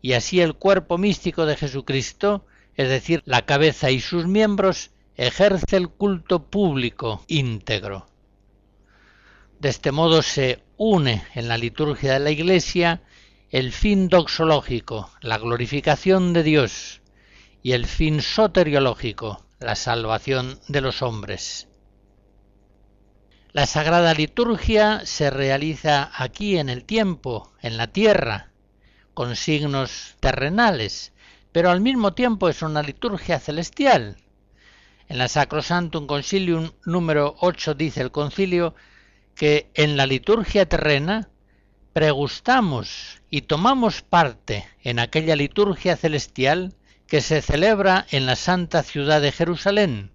y 0.00 0.12
así 0.12 0.40
el 0.40 0.54
cuerpo 0.54 0.98
místico 0.98 1.46
de 1.46 1.56
Jesucristo, 1.56 2.46
es 2.76 2.88
decir, 2.88 3.22
la 3.24 3.44
cabeza 3.46 3.90
y 3.90 4.00
sus 4.00 4.26
miembros, 4.26 4.90
ejerce 5.16 5.76
el 5.76 5.88
culto 5.88 6.50
público 6.50 7.24
íntegro. 7.26 8.06
De 9.62 9.68
este 9.68 9.92
modo 9.92 10.22
se 10.22 10.60
une 10.76 11.22
en 11.36 11.46
la 11.46 11.56
liturgia 11.56 12.14
de 12.14 12.18
la 12.18 12.32
Iglesia 12.32 13.00
el 13.48 13.70
fin 13.70 14.08
doxológico, 14.08 15.12
la 15.20 15.38
glorificación 15.38 16.32
de 16.32 16.42
Dios, 16.42 17.00
y 17.62 17.70
el 17.70 17.86
fin 17.86 18.22
soteriológico, 18.22 19.46
la 19.60 19.76
salvación 19.76 20.58
de 20.66 20.80
los 20.80 21.00
hombres. 21.00 21.68
La 23.52 23.66
sagrada 23.66 24.14
liturgia 24.14 25.02
se 25.06 25.30
realiza 25.30 26.10
aquí 26.12 26.58
en 26.58 26.68
el 26.68 26.82
tiempo, 26.82 27.52
en 27.60 27.76
la 27.76 27.86
tierra, 27.86 28.50
con 29.14 29.36
signos 29.36 30.16
terrenales, 30.18 31.12
pero 31.52 31.70
al 31.70 31.80
mismo 31.80 32.14
tiempo 32.14 32.48
es 32.48 32.62
una 32.62 32.82
liturgia 32.82 33.38
celestial. 33.38 34.16
En 35.06 35.18
la 35.18 35.28
Sacrosantum 35.28 36.08
Concilium 36.08 36.72
número 36.84 37.36
8 37.38 37.74
dice 37.74 38.00
el 38.00 38.10
concilio 38.10 38.74
que 39.34 39.70
en 39.74 39.96
la 39.96 40.06
liturgia 40.06 40.66
terrena 40.66 41.28
pregustamos 41.92 43.20
y 43.30 43.42
tomamos 43.42 44.02
parte 44.02 44.66
en 44.82 44.98
aquella 44.98 45.36
liturgia 45.36 45.96
celestial 45.96 46.74
que 47.06 47.20
se 47.20 47.42
celebra 47.42 48.06
en 48.10 48.26
la 48.26 48.36
santa 48.36 48.82
ciudad 48.82 49.20
de 49.20 49.32
Jerusalén, 49.32 50.10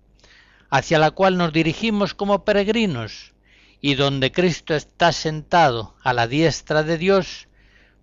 hacia 0.69 0.99
la 0.99 1.11
cual 1.11 1.37
nos 1.37 1.53
dirigimos 1.53 2.13
como 2.13 2.43
peregrinos, 2.43 3.33
y 3.79 3.95
donde 3.95 4.31
Cristo 4.31 4.73
está 4.73 5.11
sentado 5.11 5.95
a 6.03 6.13
la 6.13 6.27
diestra 6.27 6.83
de 6.83 6.97
Dios 6.97 7.47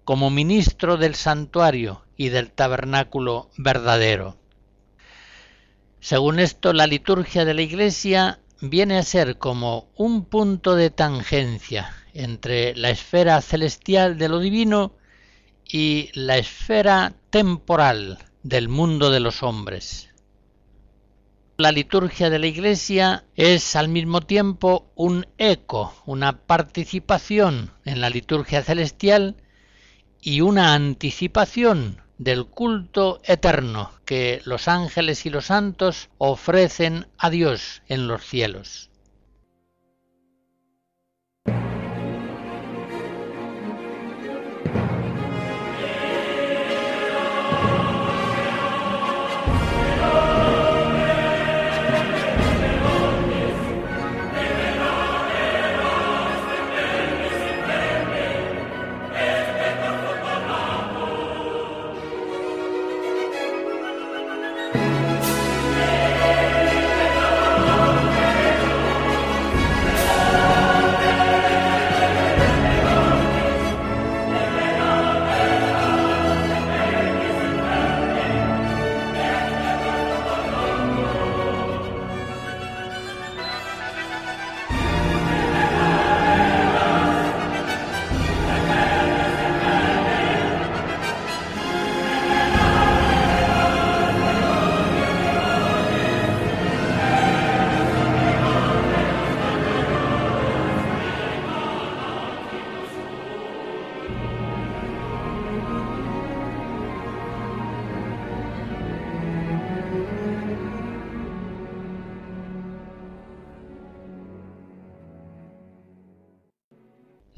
como 0.05 0.31
ministro 0.31 0.97
del 0.97 1.15
santuario 1.15 2.05
y 2.17 2.29
del 2.29 2.53
tabernáculo 2.53 3.51
verdadero. 3.57 4.37
Según 6.01 6.39
esto, 6.39 6.73
la 6.73 6.87
liturgia 6.87 7.45
de 7.45 7.55
la 7.55 7.63
Iglesia 7.63 8.39
viene 8.71 8.99
a 8.99 9.03
ser 9.03 9.39
como 9.39 9.89
un 9.97 10.25
punto 10.25 10.75
de 10.75 10.91
tangencia 10.91 11.95
entre 12.13 12.75
la 12.77 12.91
esfera 12.91 13.41
celestial 13.41 14.19
de 14.19 14.29
lo 14.29 14.41
divino 14.41 14.95
y 15.67 16.11
la 16.15 16.39
esfera 16.39 17.15
temporal 17.31 18.19
del 18.43 18.69
mundo 18.69 19.11
de 19.11 19.21
los 19.21 19.43
hombres. 19.43 20.11
La 21.57 21.73
liturgia 21.73 22.31
de 22.31 22.39
la 22.39 22.47
Iglesia 22.47 23.25
es 23.37 23.77
al 23.77 23.89
mismo 23.89 24.21
tiempo 24.21 24.91
un 24.95 25.27
eco, 25.39 25.95
una 26.05 26.39
participación 26.39 27.71
en 27.85 28.01
la 28.01 28.11
liturgia 28.11 28.63
celestial 28.63 29.37
y 30.21 30.41
una 30.41 30.75
anticipación 30.75 32.04
del 32.19 32.47
culto 32.47 33.21
eterno 33.25 33.91
que 34.05 34.41
los 34.45 34.69
ángeles 34.69 35.27
y 35.27 35.31
los 35.31 35.47
santos 35.47 36.09
ofrecen 36.19 37.07
a 37.19 37.31
Dios 37.31 37.83
en 37.89 38.07
los 38.07 38.25
cielos. 38.25 38.91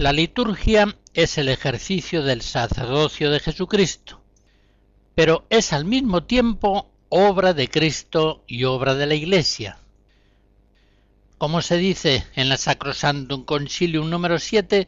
La 0.06 0.12
liturgia 0.12 0.96
es 1.14 1.36
el 1.36 1.48
ejercicio 1.48 2.22
del 2.22 2.40
sacerdocio 2.40 3.28
de 3.32 3.40
Jesucristo. 3.40 4.22
pero 5.16 5.46
es 5.50 5.72
al 5.72 5.84
mismo 5.84 6.22
tiempo 6.22 6.92
obra 7.08 7.54
de 7.54 7.66
Cristo 7.66 8.44
y 8.46 8.62
obra 8.62 8.94
de 8.94 9.06
la 9.06 9.16
Iglesia. 9.16 9.78
Como 11.38 11.60
se 11.60 11.76
dice 11.76 12.24
en 12.36 12.48
la 12.48 12.56
Sacrosantum 12.56 13.44
Concilium 13.44 14.08
número 14.08 14.38
7, 14.38 14.86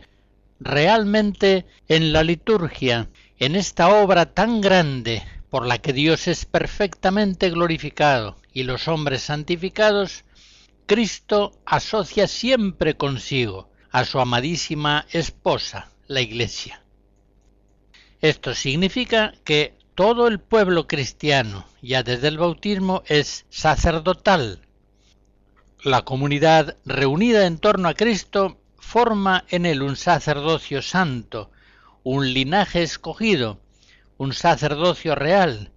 realmente 0.60 1.66
en 1.88 2.12
la 2.12 2.22
liturgia, 2.22 3.08
en 3.40 3.56
esta 3.56 3.88
obra 3.88 4.34
tan 4.34 4.60
grande 4.60 5.24
por 5.50 5.66
la 5.66 5.78
que 5.78 5.92
Dios 5.92 6.28
es 6.28 6.44
perfectamente 6.44 7.50
glorificado 7.50 8.36
y 8.52 8.62
los 8.62 8.86
hombres 8.86 9.22
santificados, 9.22 10.22
Cristo 10.86 11.58
asocia 11.66 12.28
siempre 12.28 12.94
consigo 12.96 13.68
a 13.90 14.04
su 14.04 14.20
amadísima 14.20 15.06
esposa, 15.10 15.90
la 16.06 16.20
Iglesia. 16.20 16.82
Esto 18.20 18.54
significa 18.54 19.34
que 19.44 19.74
todo 19.94 20.26
el 20.28 20.40
pueblo 20.40 20.86
cristiano, 20.86 21.64
ya 21.82 22.02
desde 22.02 22.28
el 22.28 22.38
bautismo, 22.38 23.02
es 23.06 23.46
sacerdotal. 23.48 24.60
La 25.82 26.02
comunidad 26.02 26.76
reunida 26.84 27.46
en 27.46 27.58
torno 27.58 27.88
a 27.88 27.94
Cristo 27.94 28.60
forma 28.78 29.44
en 29.48 29.66
él 29.66 29.82
un 29.82 29.96
sacerdocio 29.96 30.82
santo, 30.82 31.50
un 32.02 32.32
linaje 32.32 32.82
escogido, 32.82 33.60
un 34.16 34.32
sacerdocio 34.32 35.14
real, 35.14 35.72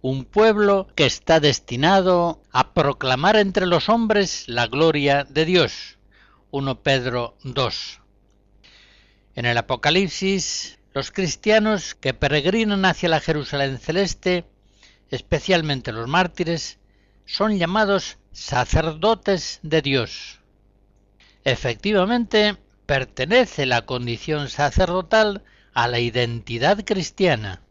un 0.00 0.24
pueblo 0.24 0.88
que 0.94 1.06
está 1.06 1.40
destinado 1.40 2.42
a 2.52 2.72
proclamar 2.72 3.36
entre 3.36 3.66
los 3.66 3.88
hombres 3.88 4.48
la 4.48 4.66
gloria 4.66 5.24
de 5.24 5.44
Dios. 5.44 5.98
1 6.52 6.82
Pedro 6.82 7.34
2. 7.44 8.00
En 9.36 9.46
el 9.46 9.56
Apocalipsis, 9.56 10.78
los 10.92 11.10
cristianos 11.10 11.94
que 11.94 12.12
peregrinan 12.12 12.84
hacia 12.84 13.08
la 13.08 13.20
Jerusalén 13.20 13.78
celeste, 13.78 14.44
especialmente 15.10 15.92
los 15.92 16.08
mártires, 16.08 16.78
son 17.24 17.56
llamados 17.56 18.18
sacerdotes 18.32 19.60
de 19.62 19.80
Dios. 19.80 20.40
Efectivamente, 21.44 22.58
pertenece 22.84 23.64
la 23.64 23.86
condición 23.86 24.50
sacerdotal 24.50 25.42
a 25.72 25.88
la 25.88 26.00
identidad 26.00 26.84
cristiana. 26.84 27.62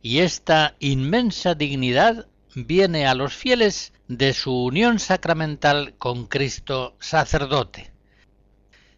Y 0.00 0.20
esta 0.20 0.74
inmensa 0.78 1.54
dignidad 1.54 2.28
viene 2.54 3.06
a 3.06 3.14
los 3.14 3.34
fieles 3.34 3.92
de 4.08 4.34
su 4.34 4.64
unión 4.64 4.98
sacramental 4.98 5.94
con 5.96 6.26
Cristo 6.26 6.96
sacerdote. 7.00 7.92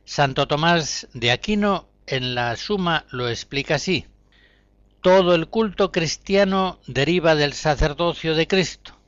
Santo 0.04 0.48
Tomás 0.48 1.08
de 1.14 1.30
Aquino 1.30 1.88
en 2.06 2.34
la 2.34 2.56
Suma 2.56 3.06
lo 3.10 3.28
explica 3.28 3.76
así. 3.76 4.06
Todo 5.00 5.34
el 5.34 5.48
culto 5.48 5.92
cristiano 5.92 6.80
deriva 6.86 7.34
del 7.34 7.52
sacerdocio 7.52 8.34
de 8.34 8.48
Cristo, 8.48 8.98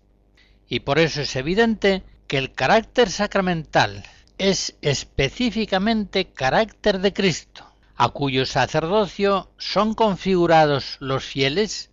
y 0.68 0.80
por 0.80 0.98
eso 0.98 1.22
es 1.22 1.34
evidente 1.34 2.04
que 2.28 2.38
el 2.38 2.52
carácter 2.52 3.10
sacramental 3.10 4.04
es 4.38 4.76
específicamente 4.82 6.26
carácter 6.26 7.00
de 7.00 7.12
Cristo, 7.12 7.64
a 7.96 8.10
cuyo 8.10 8.46
sacerdocio 8.46 9.50
son 9.58 9.94
configurados 9.94 10.96
los 11.00 11.24
fieles 11.24 11.90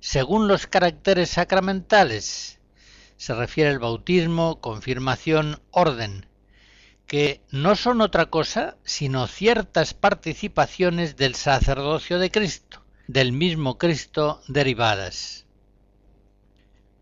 según 0.00 0.48
los 0.48 0.66
caracteres 0.66 1.30
sacramentales. 1.30 2.58
Se 3.16 3.34
refiere 3.34 3.70
al 3.70 3.78
bautismo, 3.78 4.60
confirmación, 4.60 5.60
orden, 5.70 6.26
que 7.06 7.40
no 7.50 7.76
son 7.76 8.00
otra 8.00 8.26
cosa 8.26 8.76
sino 8.84 9.26
ciertas 9.26 9.94
participaciones 9.94 11.16
del 11.16 11.34
sacerdocio 11.34 12.18
de 12.18 12.30
Cristo, 12.30 12.82
del 13.06 13.32
mismo 13.32 13.78
Cristo 13.78 14.42
derivadas. 14.48 15.46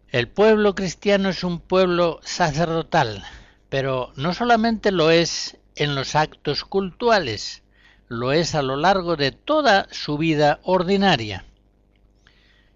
El 0.09 0.29
pueblo 0.29 0.77
cristiano 0.77 1.31
es 1.31 1.43
un 1.43 1.59
pueblo 1.59 2.21
sacerdotal, 2.23 3.25
pero 3.69 4.13
no 4.15 4.35
solamente 4.35 4.93
lo 4.93 5.11
es 5.11 5.59
en 5.75 5.97
los 5.97 6.15
actos 6.15 6.65
cultuales, 6.65 7.65
lo 8.07 8.31
es 8.31 8.55
a 8.55 8.63
lo 8.63 8.77
largo 8.77 9.17
de 9.17 9.33
toda 9.33 9.89
su 9.91 10.17
vida 10.17 10.61
ordinaria. 10.63 11.45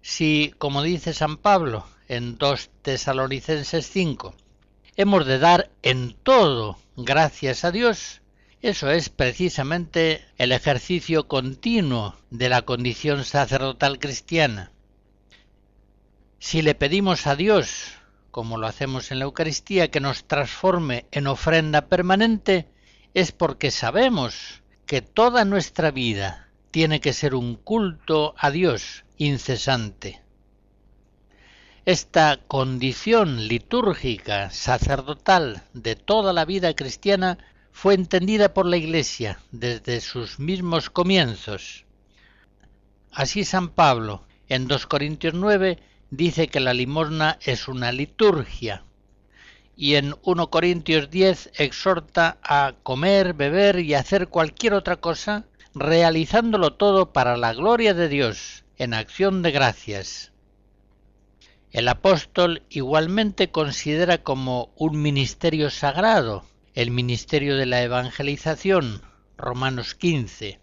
Si, 0.01 0.53
como 0.57 0.81
dice 0.81 1.13
San 1.13 1.37
Pablo 1.37 1.85
en 2.09 2.37
2 2.37 2.69
Tesalonicenses 2.81 3.87
5, 3.87 4.35
hemos 4.97 5.25
de 5.25 5.39
dar 5.39 5.71
en 5.83 6.13
todo 6.23 6.77
gracias 6.97 7.63
a 7.63 7.71
Dios, 7.71 8.21
eso 8.61 8.89
es 8.91 9.09
precisamente 9.09 10.25
el 10.37 10.51
ejercicio 10.51 11.29
continuo 11.29 12.15
de 12.29 12.49
la 12.49 12.63
condición 12.63 13.23
sacerdotal 13.23 13.99
cristiana. 13.99 14.73
Si 16.39 16.61
le 16.61 16.75
pedimos 16.75 17.27
a 17.27 17.37
Dios, 17.37 17.93
como 18.31 18.57
lo 18.57 18.67
hacemos 18.67 19.11
en 19.11 19.19
la 19.19 19.25
Eucaristía, 19.25 19.91
que 19.91 20.01
nos 20.01 20.25
transforme 20.25 21.05
en 21.11 21.27
ofrenda 21.27 21.87
permanente, 21.87 22.67
es 23.13 23.31
porque 23.31 23.71
sabemos 23.71 24.61
que 24.85 25.01
toda 25.01 25.45
nuestra 25.45 25.91
vida 25.91 26.49
tiene 26.71 26.99
que 26.99 27.13
ser 27.13 27.35
un 27.35 27.55
culto 27.55 28.35
a 28.37 28.51
Dios 28.51 29.05
incesante. 29.17 30.21
Esta 31.89 32.37
condición 32.47 33.47
litúrgica, 33.47 34.51
sacerdotal 34.51 35.63
de 35.73 35.95
toda 35.95 36.33
la 36.33 36.45
vida 36.45 36.75
cristiana 36.75 37.39
fue 37.71 37.95
entendida 37.95 38.53
por 38.53 38.67
la 38.67 38.77
Iglesia 38.77 39.39
desde 39.49 39.99
sus 39.99 40.37
mismos 40.37 40.91
comienzos. 40.91 41.85
Así 43.11 43.43
San 43.43 43.69
Pablo, 43.69 44.27
en 44.49 44.67
2 44.67 44.85
Corintios 44.85 45.33
9, 45.33 45.79
dice 46.11 46.47
que 46.47 46.59
la 46.59 46.75
limosna 46.75 47.39
es 47.41 47.67
una 47.67 47.91
liturgia, 47.91 48.83
y 49.75 49.95
en 49.95 50.13
1 50.21 50.51
Corintios 50.51 51.09
10 51.09 51.53
exhorta 51.57 52.37
a 52.43 52.75
comer, 52.83 53.33
beber 53.33 53.79
y 53.79 53.95
hacer 53.95 54.27
cualquier 54.27 54.75
otra 54.75 54.97
cosa, 54.97 55.45
realizándolo 55.73 56.75
todo 56.75 57.13
para 57.13 57.35
la 57.35 57.55
gloria 57.55 57.95
de 57.95 58.09
Dios, 58.09 58.63
en 58.77 58.93
acción 58.93 59.41
de 59.41 59.49
gracias. 59.49 60.33
El 61.71 61.87
apóstol 61.87 62.63
igualmente 62.69 63.51
considera 63.51 64.23
como 64.23 64.71
un 64.75 65.01
ministerio 65.01 65.69
sagrado 65.69 66.45
el 66.73 66.91
ministerio 66.91 67.57
de 67.57 67.65
la 67.65 67.81
evangelización, 67.81 69.01
Romanos 69.37 69.95
15, 69.95 70.59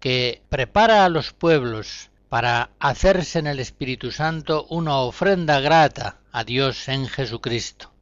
que 0.00 0.42
prepara 0.48 1.04
a 1.04 1.08
los 1.08 1.32
pueblos 1.32 2.10
para 2.28 2.70
hacerse 2.78 3.38
en 3.38 3.46
el 3.46 3.60
Espíritu 3.60 4.10
Santo 4.10 4.66
una 4.70 4.96
ofrenda 4.96 5.60
grata 5.60 6.20
a 6.32 6.44
Dios 6.44 6.88
en 6.88 7.06
Jesucristo. 7.06 7.92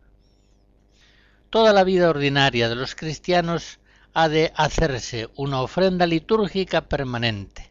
Toda 1.50 1.72
la 1.72 1.84
vida 1.84 2.08
ordinaria 2.08 2.68
de 2.68 2.74
los 2.74 2.94
cristianos 2.94 3.80
ha 4.14 4.28
de 4.28 4.52
hacerse 4.56 5.28
una 5.36 5.60
ofrenda 5.60 6.06
litúrgica 6.06 6.88
permanente. 6.88 7.70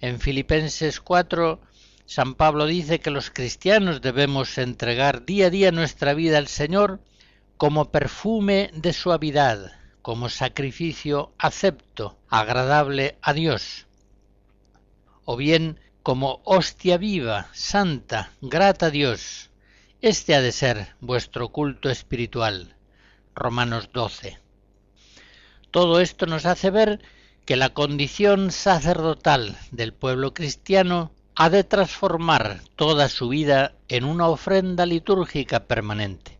En 0.00 0.18
Filipenses 0.18 1.00
4 1.00 1.60
San 2.10 2.34
Pablo 2.34 2.66
dice 2.66 2.98
que 2.98 3.12
los 3.12 3.30
cristianos 3.30 4.00
debemos 4.00 4.58
entregar 4.58 5.24
día 5.26 5.46
a 5.46 5.50
día 5.50 5.70
nuestra 5.70 6.12
vida 6.12 6.38
al 6.38 6.48
Señor 6.48 7.00
como 7.56 7.92
perfume 7.92 8.72
de 8.74 8.92
suavidad, 8.92 9.70
como 10.02 10.28
sacrificio 10.28 11.32
acepto, 11.38 12.18
agradable 12.28 13.16
a 13.22 13.32
Dios, 13.32 13.86
o 15.24 15.36
bien 15.36 15.78
como 16.02 16.40
hostia 16.42 16.98
viva, 16.98 17.46
santa, 17.52 18.32
grata 18.40 18.86
a 18.86 18.90
Dios. 18.90 19.50
Este 20.00 20.34
ha 20.34 20.40
de 20.40 20.50
ser 20.50 20.96
vuestro 20.98 21.50
culto 21.50 21.90
espiritual. 21.90 22.74
Romanos 23.36 23.88
12. 23.92 24.36
Todo 25.70 26.00
esto 26.00 26.26
nos 26.26 26.44
hace 26.44 26.70
ver 26.70 27.00
que 27.44 27.54
la 27.54 27.68
condición 27.68 28.50
sacerdotal 28.50 29.56
del 29.70 29.92
pueblo 29.94 30.34
cristiano 30.34 31.12
ha 31.42 31.48
de 31.48 31.64
transformar 31.64 32.60
toda 32.76 33.08
su 33.08 33.30
vida 33.30 33.72
en 33.88 34.04
una 34.04 34.28
ofrenda 34.28 34.84
litúrgica 34.84 35.60
permanente. 35.60 36.38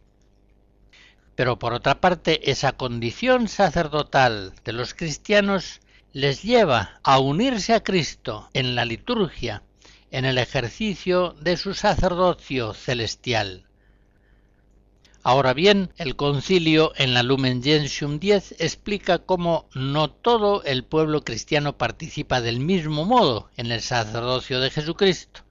Pero 1.35 1.59
por 1.59 1.73
otra 1.73 2.03
parte, 2.03 2.51
esa 2.51 2.73
condición 2.73 3.49
sacerdotal 3.49 4.53
de 4.63 4.75
los 4.75 4.93
cristianos 4.93 5.81
les 6.13 6.43
lleva 6.43 7.01
a 7.03 7.19
unirse 7.19 7.73
a 7.73 7.83
Cristo 7.83 8.51
en 8.53 8.75
la 8.75 8.85
liturgia, 8.85 9.63
en 10.11 10.27
el 10.27 10.37
ejercicio 10.37 11.35
de 11.41 11.57
su 11.57 11.73
sacerdocio 11.73 12.75
celestial. 12.75 13.65
Ahora 15.23 15.53
bien, 15.53 15.93
el 15.99 16.17
concilio 16.17 16.93
en 16.97 17.13
la 17.13 17.23
Lumen 17.23 17.63
Gentium 17.63 18.19
10 18.19 18.55
explica 18.59 19.19
cómo 19.19 19.69
no 19.75 20.09
todo 20.11 20.63
el 20.65 20.83
pueblo 20.83 21.25
cristiano 21.25 21.77
participa 21.77 22.41
del 22.41 22.59
mismo 22.59 23.05
modo 23.05 23.51
en 23.59 23.71
el 23.71 23.83
sacerdocio 23.83 24.61
de 24.61 24.71
Jesucristo 24.71 25.43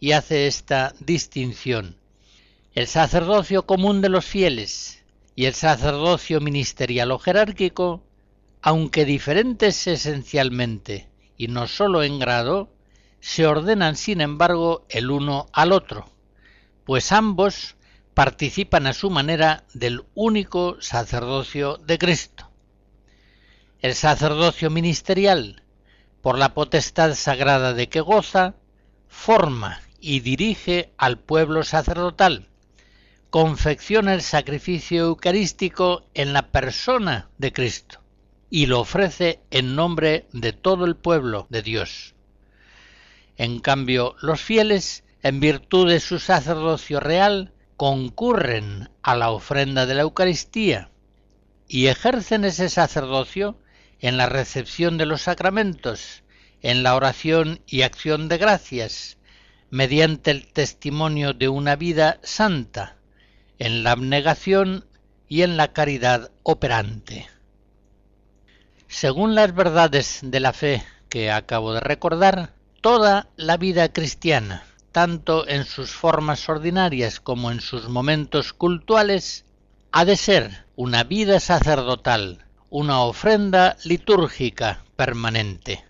y 0.00 0.12
hace 0.12 0.48
esta 0.48 0.94
distinción. 0.98 1.96
El 2.74 2.88
sacerdocio 2.88 3.66
común 3.66 4.00
de 4.00 4.08
los 4.08 4.24
fieles 4.24 5.04
y 5.36 5.44
el 5.44 5.54
sacerdocio 5.54 6.40
ministerial 6.40 7.12
o 7.12 7.20
jerárquico, 7.20 8.02
aunque 8.62 9.04
diferentes 9.04 9.86
esencialmente 9.86 11.08
y 11.36 11.46
no 11.46 11.68
sólo 11.68 12.02
en 12.02 12.18
grado, 12.18 12.68
se 13.20 13.46
ordenan 13.46 13.94
sin 13.94 14.20
embargo 14.20 14.84
el 14.88 15.12
uno 15.12 15.46
al 15.52 15.70
otro, 15.70 16.10
pues 16.84 17.12
ambos 17.12 17.76
participan 18.14 18.86
a 18.86 18.92
su 18.92 19.10
manera 19.10 19.64
del 19.74 20.04
único 20.14 20.80
sacerdocio 20.80 21.76
de 21.78 21.98
Cristo. 21.98 22.50
El 23.80 23.94
sacerdocio 23.94 24.70
ministerial, 24.70 25.62
por 26.22 26.38
la 26.38 26.54
potestad 26.54 27.14
sagrada 27.14 27.74
de 27.74 27.88
que 27.88 28.00
goza, 28.00 28.54
forma 29.08 29.80
y 30.00 30.20
dirige 30.20 30.92
al 30.96 31.18
pueblo 31.18 31.64
sacerdotal, 31.64 32.48
confecciona 33.30 34.14
el 34.14 34.22
sacrificio 34.22 35.06
eucarístico 35.06 36.06
en 36.14 36.32
la 36.32 36.52
persona 36.52 37.28
de 37.38 37.52
Cristo 37.52 38.00
y 38.48 38.66
lo 38.66 38.80
ofrece 38.80 39.40
en 39.50 39.74
nombre 39.74 40.28
de 40.32 40.52
todo 40.52 40.84
el 40.84 40.94
pueblo 40.94 41.48
de 41.50 41.62
Dios. 41.62 42.14
En 43.36 43.58
cambio, 43.58 44.14
los 44.20 44.40
fieles, 44.40 45.02
en 45.22 45.40
virtud 45.40 45.88
de 45.88 45.98
su 45.98 46.20
sacerdocio 46.20 47.00
real, 47.00 47.53
concurren 47.76 48.90
a 49.02 49.16
la 49.16 49.30
ofrenda 49.30 49.86
de 49.86 49.94
la 49.94 50.02
Eucaristía 50.02 50.90
y 51.68 51.86
ejercen 51.86 52.44
ese 52.44 52.68
sacerdocio 52.68 53.58
en 54.00 54.16
la 54.16 54.26
recepción 54.26 54.98
de 54.98 55.06
los 55.06 55.22
sacramentos, 55.22 56.22
en 56.62 56.82
la 56.82 56.94
oración 56.94 57.60
y 57.66 57.82
acción 57.82 58.28
de 58.28 58.38
gracias, 58.38 59.18
mediante 59.70 60.30
el 60.30 60.46
testimonio 60.46 61.32
de 61.32 61.48
una 61.48 61.76
vida 61.76 62.20
santa, 62.22 62.96
en 63.58 63.82
la 63.82 63.92
abnegación 63.92 64.86
y 65.28 65.42
en 65.42 65.56
la 65.56 65.72
caridad 65.72 66.30
operante. 66.42 67.28
Según 68.88 69.34
las 69.34 69.54
verdades 69.54 70.20
de 70.22 70.40
la 70.40 70.52
fe 70.52 70.84
que 71.08 71.30
acabo 71.30 71.72
de 71.72 71.80
recordar, 71.80 72.52
toda 72.80 73.28
la 73.36 73.56
vida 73.56 73.92
cristiana, 73.92 74.64
tanto 74.94 75.48
en 75.48 75.64
sus 75.64 75.90
formas 75.90 76.48
ordinarias 76.48 77.18
como 77.18 77.50
en 77.50 77.60
sus 77.60 77.88
momentos 77.88 78.52
cultuales, 78.52 79.44
ha 79.90 80.04
de 80.04 80.16
ser 80.16 80.66
una 80.76 81.02
vida 81.02 81.40
sacerdotal, 81.40 82.46
una 82.70 83.00
ofrenda 83.00 83.76
litúrgica 83.82 84.84
permanente. 84.94 85.84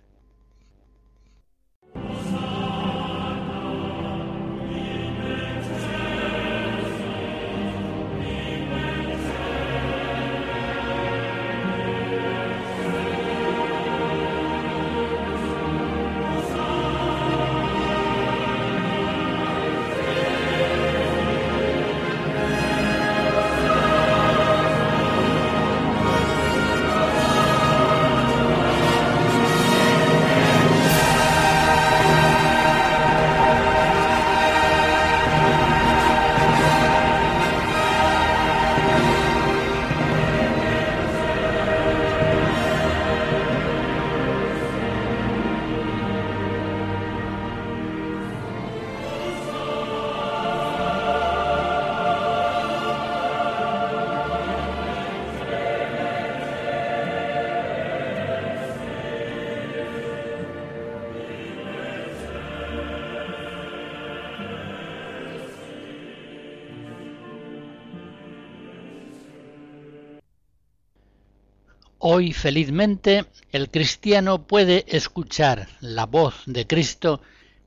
Hoy 72.07 72.35
felizmente 72.35 73.25
el 73.51 73.71
cristiano 73.71 74.47
puede 74.47 74.85
escuchar 74.95 75.69
la 75.81 76.05
voz 76.05 76.35
de 76.45 76.67
Cristo 76.67 77.23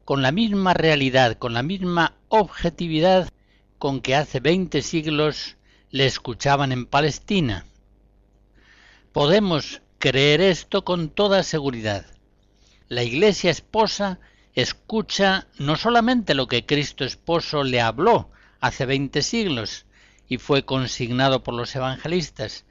con 0.05 0.21
la 0.21 0.31
misma 0.31 0.75
realidad, 0.75 1.39
con 1.39 1.55
la 1.55 1.63
misma 1.63 2.13
objetividad 2.29 3.29
con 3.79 3.99
que 3.99 4.13
hace 4.13 4.39
veinte 4.39 4.83
siglos 4.83 5.57
le 5.89 6.05
escuchaban 6.05 6.71
en 6.71 6.85
Palestina. 6.85 7.65
Podemos 9.11 9.81
creer 9.97 10.41
esto 10.41 10.85
con 10.85 11.09
toda 11.09 11.41
seguridad. 11.41 12.05
La 12.89 13.01
Iglesia 13.01 13.49
esposa 13.49 14.19
escucha 14.53 15.47
no 15.57 15.77
solamente 15.77 16.35
lo 16.35 16.47
que 16.47 16.63
Cristo 16.63 17.05
esposo 17.05 17.63
le 17.63 17.81
habló 17.81 18.29
hace 18.59 18.85
veinte 18.85 19.23
siglos 19.23 19.87
y 20.27 20.37
fue 20.37 20.63
consignado 20.63 21.41
por 21.41 21.55
los 21.55 21.75
evangelistas, 21.75 22.66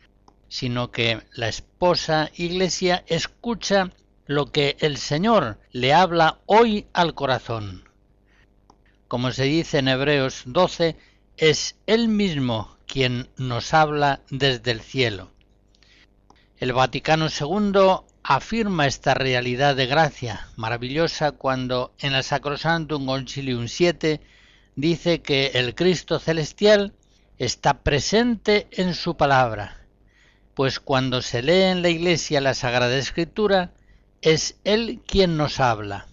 sino 0.49 0.91
que 0.91 1.23
la 1.33 1.49
esposa 1.49 2.31
iglesia 2.35 3.05
escucha 3.07 3.91
lo 4.27 4.51
que 4.53 4.77
el 4.81 4.97
Señor 4.97 5.59
le 5.73 5.95
habla 5.95 6.41
hoy 6.47 6.87
al 6.93 7.15
corazón. 7.15 7.89
Como 9.09 9.31
se 9.33 9.45
dice 9.45 9.79
en 9.79 9.89
Hebreos 9.89 10.43
12, 10.47 10.97
es 11.37 11.77
Él 11.87 12.09
mismo 12.09 12.77
quien 12.87 13.29
nos 13.37 13.75
habla 13.75 14.21
desde 14.31 14.71
el 14.73 14.81
cielo. 14.81 15.31
El 16.59 16.73
Vaticano 16.73 17.27
II 17.29 18.05
afirma 18.23 18.87
esta 18.87 19.15
realidad 19.15 19.77
de 19.77 19.87
gracia 19.87 20.49
maravillosa 20.57 21.33
cuando 21.33 21.95
en 21.99 22.15
el 22.15 22.25
Sacrosantum 22.25 23.07
Concilium 23.07 23.69
7 23.69 24.21
dice 24.75 25.23
que 25.23 25.53
el 25.55 25.75
Cristo 25.75 26.19
celestial 26.19 26.95
está 27.39 27.83
presente 27.83 28.67
en 28.73 28.95
su 28.95 29.17
palabra 29.17 29.86
pues 30.57 30.81
cuando 30.81 31.21
se 31.21 31.42
lee 31.42 31.64
en 31.64 31.83
la 31.83 31.90
Iglesia 31.90 32.40
la 32.40 32.55
Sagrada 32.55 32.97
Escritura, 32.97 33.75
es 34.23 34.57
Él 34.64 35.03
quien 35.07 35.37
nos 35.37 35.61
habla. 35.61 36.09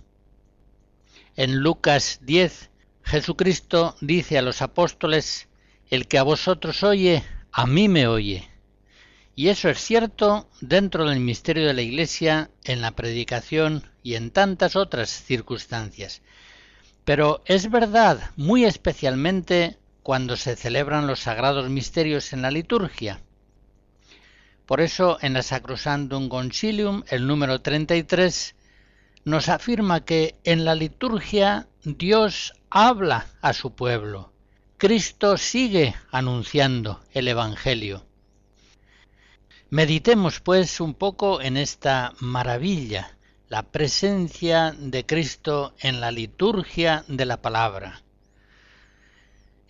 En 1.38 1.60
Lucas 1.60 2.19
10, 2.23 2.69
Jesucristo 3.06 3.95
dice 4.01 4.38
a 4.38 4.41
los 4.41 4.62
apóstoles, 4.62 5.47
El 5.89 6.10
que 6.10 6.17
a 6.17 6.23
vosotros 6.23 6.84
oye, 6.84 7.23
a 7.53 7.65
mí 7.65 7.88
me 7.88 8.06
oye. 8.06 8.49
Y 9.34 9.47
eso 9.47 9.69
es 9.69 9.79
cierto 9.79 10.49
dentro 10.60 11.08
del 11.08 11.21
misterio 11.21 11.65
de 11.65 11.73
la 11.73 11.82
Iglesia, 11.82 12.51
en 12.65 12.82
la 12.82 12.91
predicación 12.91 13.89
y 14.03 14.15
en 14.15 14.29
tantas 14.29 14.75
otras 14.75 15.10
circunstancias. 15.10 16.21
Pero 17.06 17.43
es 17.45 17.71
verdad 17.71 18.32
muy 18.36 18.65
especialmente 18.65 19.77
cuando 20.01 20.36
se 20.36 20.58
celebran 20.58 21.08
los 21.08 21.21
sagrados 21.21 21.69
misterios 21.69 22.34
en 22.34 22.41
la 22.41 22.51
liturgia. 22.51 23.21
Por 24.65 24.80
eso 24.80 25.17
en 25.21 25.34
la 25.34 25.43
Sacrosantum 25.43 26.30
Concilium, 26.30 27.04
el 27.10 27.28
número 27.28 27.60
33, 27.60 28.56
nos 29.26 29.49
afirma 29.49 30.06
que 30.06 30.36
en 30.45 30.63
la 30.63 30.73
liturgia 30.76 31.67
Dios 31.84 32.54
habla 32.69 33.28
a 33.41 33.52
su 33.52 33.76
pueblo. 33.76 34.32
Cristo 34.78 35.38
sigue 35.38 35.95
anunciando 36.12 37.02
el 37.12 37.28
Evangelio. 37.28 38.06
Meditemos 39.69 40.39
pues 40.39 40.80
un 40.80 40.93
poco 40.93 41.41
en 41.41 41.58
esta 41.58 42.13
maravilla, 42.19 43.17
la 43.49 43.63
presencia 43.63 44.73
de 44.78 45.06
Cristo 45.06 45.73
en 45.80 45.99
la 45.99 46.12
liturgia 46.12 47.04
de 47.10 47.26
la 47.26 47.41
palabra. 47.41 48.02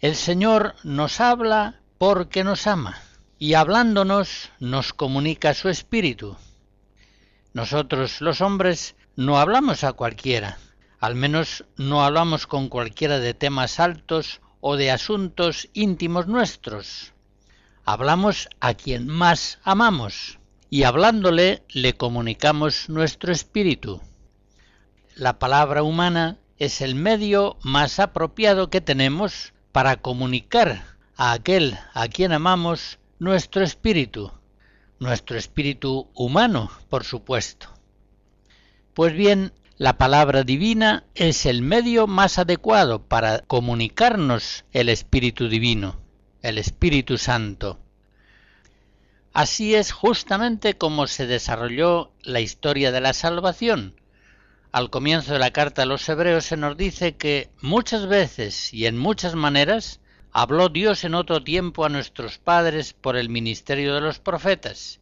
El 0.01 0.15
Señor 0.15 0.75
nos 0.83 1.19
habla 1.19 1.79
porque 1.97 2.43
nos 2.43 2.67
ama 2.67 3.01
y 3.43 3.55
hablándonos 3.55 4.51
nos 4.61 4.93
comunica 4.93 5.53
su 5.53 5.67
espíritu. 5.67 6.37
Nosotros 7.51 8.21
los 8.21 8.39
hombres 8.39 8.95
no 9.17 9.37
hablamos 9.37 9.83
a 9.83 9.91
cualquiera, 9.91 10.59
al 10.97 11.15
menos 11.15 11.65
no 11.75 12.05
hablamos 12.05 12.47
con 12.47 12.69
cualquiera 12.69 13.19
de 13.19 13.33
temas 13.33 13.81
altos 13.81 14.39
o 14.61 14.77
de 14.77 14.91
asuntos 14.91 15.67
íntimos 15.73 16.27
nuestros. 16.27 17.11
Hablamos 17.83 18.47
a 18.61 18.75
quien 18.75 19.07
más 19.07 19.59
amamos 19.65 20.39
y 20.69 20.83
hablándole 20.83 21.63
le 21.67 21.97
comunicamos 21.97 22.87
nuestro 22.87 23.33
espíritu. 23.33 23.99
La 25.15 25.37
palabra 25.37 25.83
humana 25.83 26.37
es 26.59 26.79
el 26.79 26.95
medio 26.95 27.57
más 27.61 27.99
apropiado 27.99 28.69
que 28.69 28.79
tenemos 28.79 29.51
para 29.73 29.97
comunicar 29.97 30.85
a 31.17 31.33
aquel 31.33 31.77
a 31.93 32.07
quien 32.07 32.31
amamos 32.31 32.99
nuestro 33.19 33.63
espíritu, 33.63 34.31
nuestro 34.99 35.37
espíritu 35.37 36.09
humano, 36.13 36.71
por 36.89 37.03
supuesto. 37.03 37.67
Pues 38.93 39.13
bien, 39.13 39.53
la 39.77 39.97
palabra 39.97 40.43
divina 40.43 41.03
es 41.15 41.45
el 41.45 41.61
medio 41.61 42.05
más 42.05 42.37
adecuado 42.37 43.07
para 43.07 43.39
comunicarnos 43.39 44.65
el 44.71 44.87
Espíritu 44.87 45.49
Divino, 45.49 45.99
el 46.41 46.57
Espíritu 46.57 47.17
Santo. 47.17 47.79
Así 49.33 49.73
es 49.73 49.91
justamente 49.91 50.77
como 50.77 51.07
se 51.07 51.25
desarrolló 51.25 52.11
la 52.21 52.39
historia 52.39 52.91
de 52.91 53.01
la 53.01 53.13
salvación. 53.13 53.99
Al 54.71 54.91
comienzo 54.91 55.33
de 55.33 55.39
la 55.39 55.51
carta 55.51 55.81
a 55.81 55.87
los 55.87 56.07
hebreos 56.07 56.45
se 56.45 56.55
nos 56.55 56.77
dice 56.77 57.15
que 57.15 57.49
muchas 57.59 58.07
veces 58.07 58.71
y 58.73 58.85
en 58.85 58.97
muchas 58.97 59.33
maneras 59.33 60.01
habló 60.33 60.67
Dios 60.67 61.05
en 61.05 61.15
otro 61.15 61.43
tiempo 61.43 61.85
a 61.85 61.89
nuestros 61.89 62.37
padres 62.37 62.93
por 62.93 63.15
el 63.15 63.29
ministerio 63.29 63.95
de 63.95 64.01
los 64.01 64.19
profetas. 64.19 64.99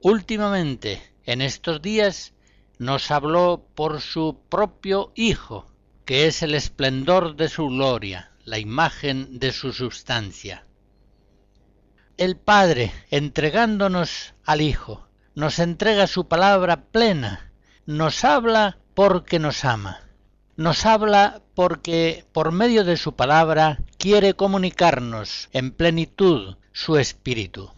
Últimamente, 0.00 1.02
en 1.24 1.40
estos 1.40 1.80
días, 1.80 2.34
nos 2.78 3.10
habló 3.10 3.66
por 3.74 4.02
su 4.02 4.38
propio 4.50 5.12
Hijo, 5.14 5.66
que 6.04 6.26
es 6.26 6.42
el 6.42 6.54
esplendor 6.54 7.36
de 7.36 7.48
su 7.48 7.68
gloria, 7.68 8.32
la 8.44 8.58
imagen 8.58 9.38
de 9.38 9.52
su 9.52 9.72
sustancia 9.72 10.66
el 12.16 12.36
Padre, 12.36 12.92
entregándonos 13.10 14.34
al 14.44 14.62
Hijo, 14.62 15.06
nos 15.34 15.58
entrega 15.58 16.06
su 16.06 16.28
palabra 16.28 16.84
plena, 16.86 17.52
nos 17.84 18.24
habla 18.24 18.78
porque 18.94 19.38
nos 19.38 19.64
ama, 19.64 20.00
nos 20.56 20.86
habla 20.86 21.42
porque 21.54 22.24
por 22.32 22.50
medio 22.50 22.84
de 22.84 22.96
su 22.96 23.14
palabra 23.14 23.80
quiere 23.98 24.34
comunicarnos 24.34 25.48
en 25.52 25.70
plenitud 25.70 26.56
su 26.72 26.96
espíritu. 26.96 27.70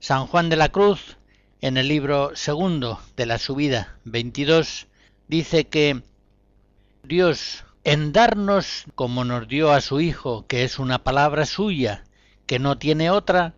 San 0.00 0.26
Juan 0.26 0.48
de 0.48 0.56
la 0.56 0.70
Cruz, 0.70 1.16
en 1.60 1.76
el 1.76 1.88
libro 1.88 2.32
segundo 2.34 3.00
de 3.16 3.26
la 3.26 3.38
subida 3.38 3.98
22, 4.04 4.86
dice 5.28 5.66
que 5.66 6.02
Dios, 7.02 7.64
en 7.84 8.12
darnos 8.12 8.84
como 8.94 9.24
nos 9.24 9.46
dio 9.46 9.72
a 9.72 9.82
su 9.82 10.00
Hijo, 10.00 10.46
que 10.46 10.64
es 10.64 10.78
una 10.78 11.04
palabra 11.04 11.44
suya, 11.44 12.04
que 12.46 12.58
no 12.58 12.78
tiene 12.78 13.10
otra, 13.10 13.54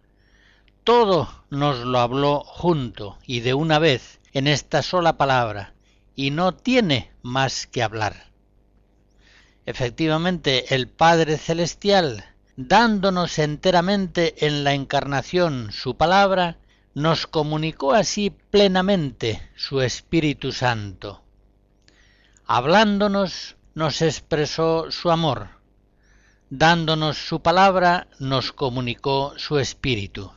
todo 0.82 1.44
nos 1.50 1.80
lo 1.80 1.98
habló 2.00 2.40
junto 2.40 3.18
y 3.26 3.40
de 3.40 3.54
una 3.54 3.78
vez 3.78 4.20
en 4.32 4.46
esta 4.48 4.82
sola 4.82 5.16
palabra, 5.16 5.75
y 6.16 6.30
no 6.30 6.54
tiene 6.54 7.12
más 7.22 7.66
que 7.66 7.82
hablar. 7.82 8.32
Efectivamente, 9.66 10.74
el 10.74 10.88
Padre 10.88 11.36
Celestial, 11.36 12.24
dándonos 12.56 13.38
enteramente 13.38 14.46
en 14.46 14.64
la 14.64 14.72
encarnación 14.72 15.70
su 15.72 15.96
palabra, 15.96 16.58
nos 16.94 17.26
comunicó 17.26 17.92
así 17.92 18.30
plenamente 18.50 19.42
su 19.54 19.82
Espíritu 19.82 20.50
Santo. 20.52 21.22
Hablándonos, 22.46 23.56
nos 23.74 24.00
expresó 24.00 24.90
su 24.90 25.10
amor, 25.10 25.48
dándonos 26.48 27.18
su 27.18 27.42
palabra, 27.42 28.06
nos 28.18 28.52
comunicó 28.52 29.34
su 29.36 29.58
espíritu. 29.58 30.32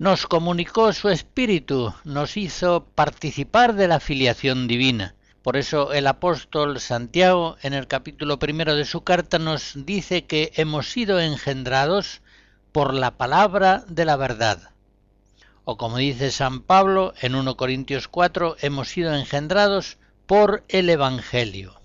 Nos 0.00 0.26
comunicó 0.26 0.92
su 0.94 1.10
espíritu, 1.10 1.92
nos 2.04 2.38
hizo 2.38 2.86
participar 2.94 3.74
de 3.74 3.86
la 3.86 4.00
filiación 4.00 4.66
divina. 4.66 5.14
Por 5.42 5.58
eso 5.58 5.92
el 5.92 6.06
apóstol 6.06 6.80
Santiago 6.80 7.58
en 7.60 7.74
el 7.74 7.86
capítulo 7.86 8.38
primero 8.38 8.74
de 8.74 8.86
su 8.86 9.02
carta 9.02 9.38
nos 9.38 9.74
dice 9.84 10.24
que 10.24 10.52
hemos 10.56 10.90
sido 10.90 11.20
engendrados 11.20 12.22
por 12.72 12.94
la 12.94 13.18
palabra 13.18 13.84
de 13.88 14.06
la 14.06 14.16
verdad. 14.16 14.70
O 15.64 15.76
como 15.76 15.98
dice 15.98 16.30
San 16.30 16.62
Pablo 16.62 17.12
en 17.20 17.34
1 17.34 17.58
Corintios 17.58 18.08
4, 18.08 18.56
hemos 18.62 18.88
sido 18.88 19.14
engendrados 19.14 19.98
por 20.26 20.64
el 20.68 20.88
Evangelio 20.88 21.78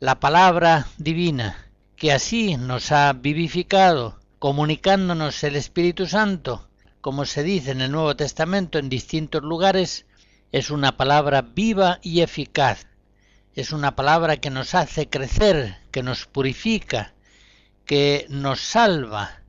la 0.00 0.20
palabra 0.20 0.88
divina, 0.98 1.56
que 1.96 2.12
así 2.12 2.58
nos 2.58 2.92
ha 2.92 3.10
vivificado, 3.14 4.20
comunicándonos 4.38 5.42
el 5.44 5.56
Espíritu 5.56 6.06
Santo, 6.06 6.68
como 7.04 7.26
se 7.26 7.42
dice 7.42 7.72
en 7.72 7.82
el 7.82 7.92
Nuevo 7.92 8.16
Testamento 8.16 8.78
en 8.78 8.88
distintos 8.88 9.42
lugares, 9.42 10.06
es 10.52 10.70
una 10.70 10.96
palabra 10.96 11.42
viva 11.42 11.98
y 12.00 12.22
eficaz. 12.22 12.86
Es 13.54 13.72
una 13.72 13.94
palabra 13.94 14.38
que 14.38 14.48
nos 14.48 14.74
hace 14.74 15.10
crecer, 15.10 15.76
que 15.90 16.02
nos 16.02 16.24
purifica, 16.24 17.12
que 17.84 18.24
nos 18.30 18.62
salva. 18.62 19.42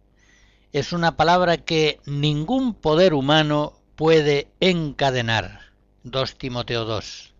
Es 0.73 0.91
una 0.91 1.15
palabra 1.15 1.55
que 1.55 2.01
ningún 2.05 2.73
poder 2.73 3.13
humano 3.13 3.79
puede 3.95 4.49
encadenar. 4.59 5.61
2 6.03 6.37
Timoteo 6.37 6.83
2. 6.83 7.33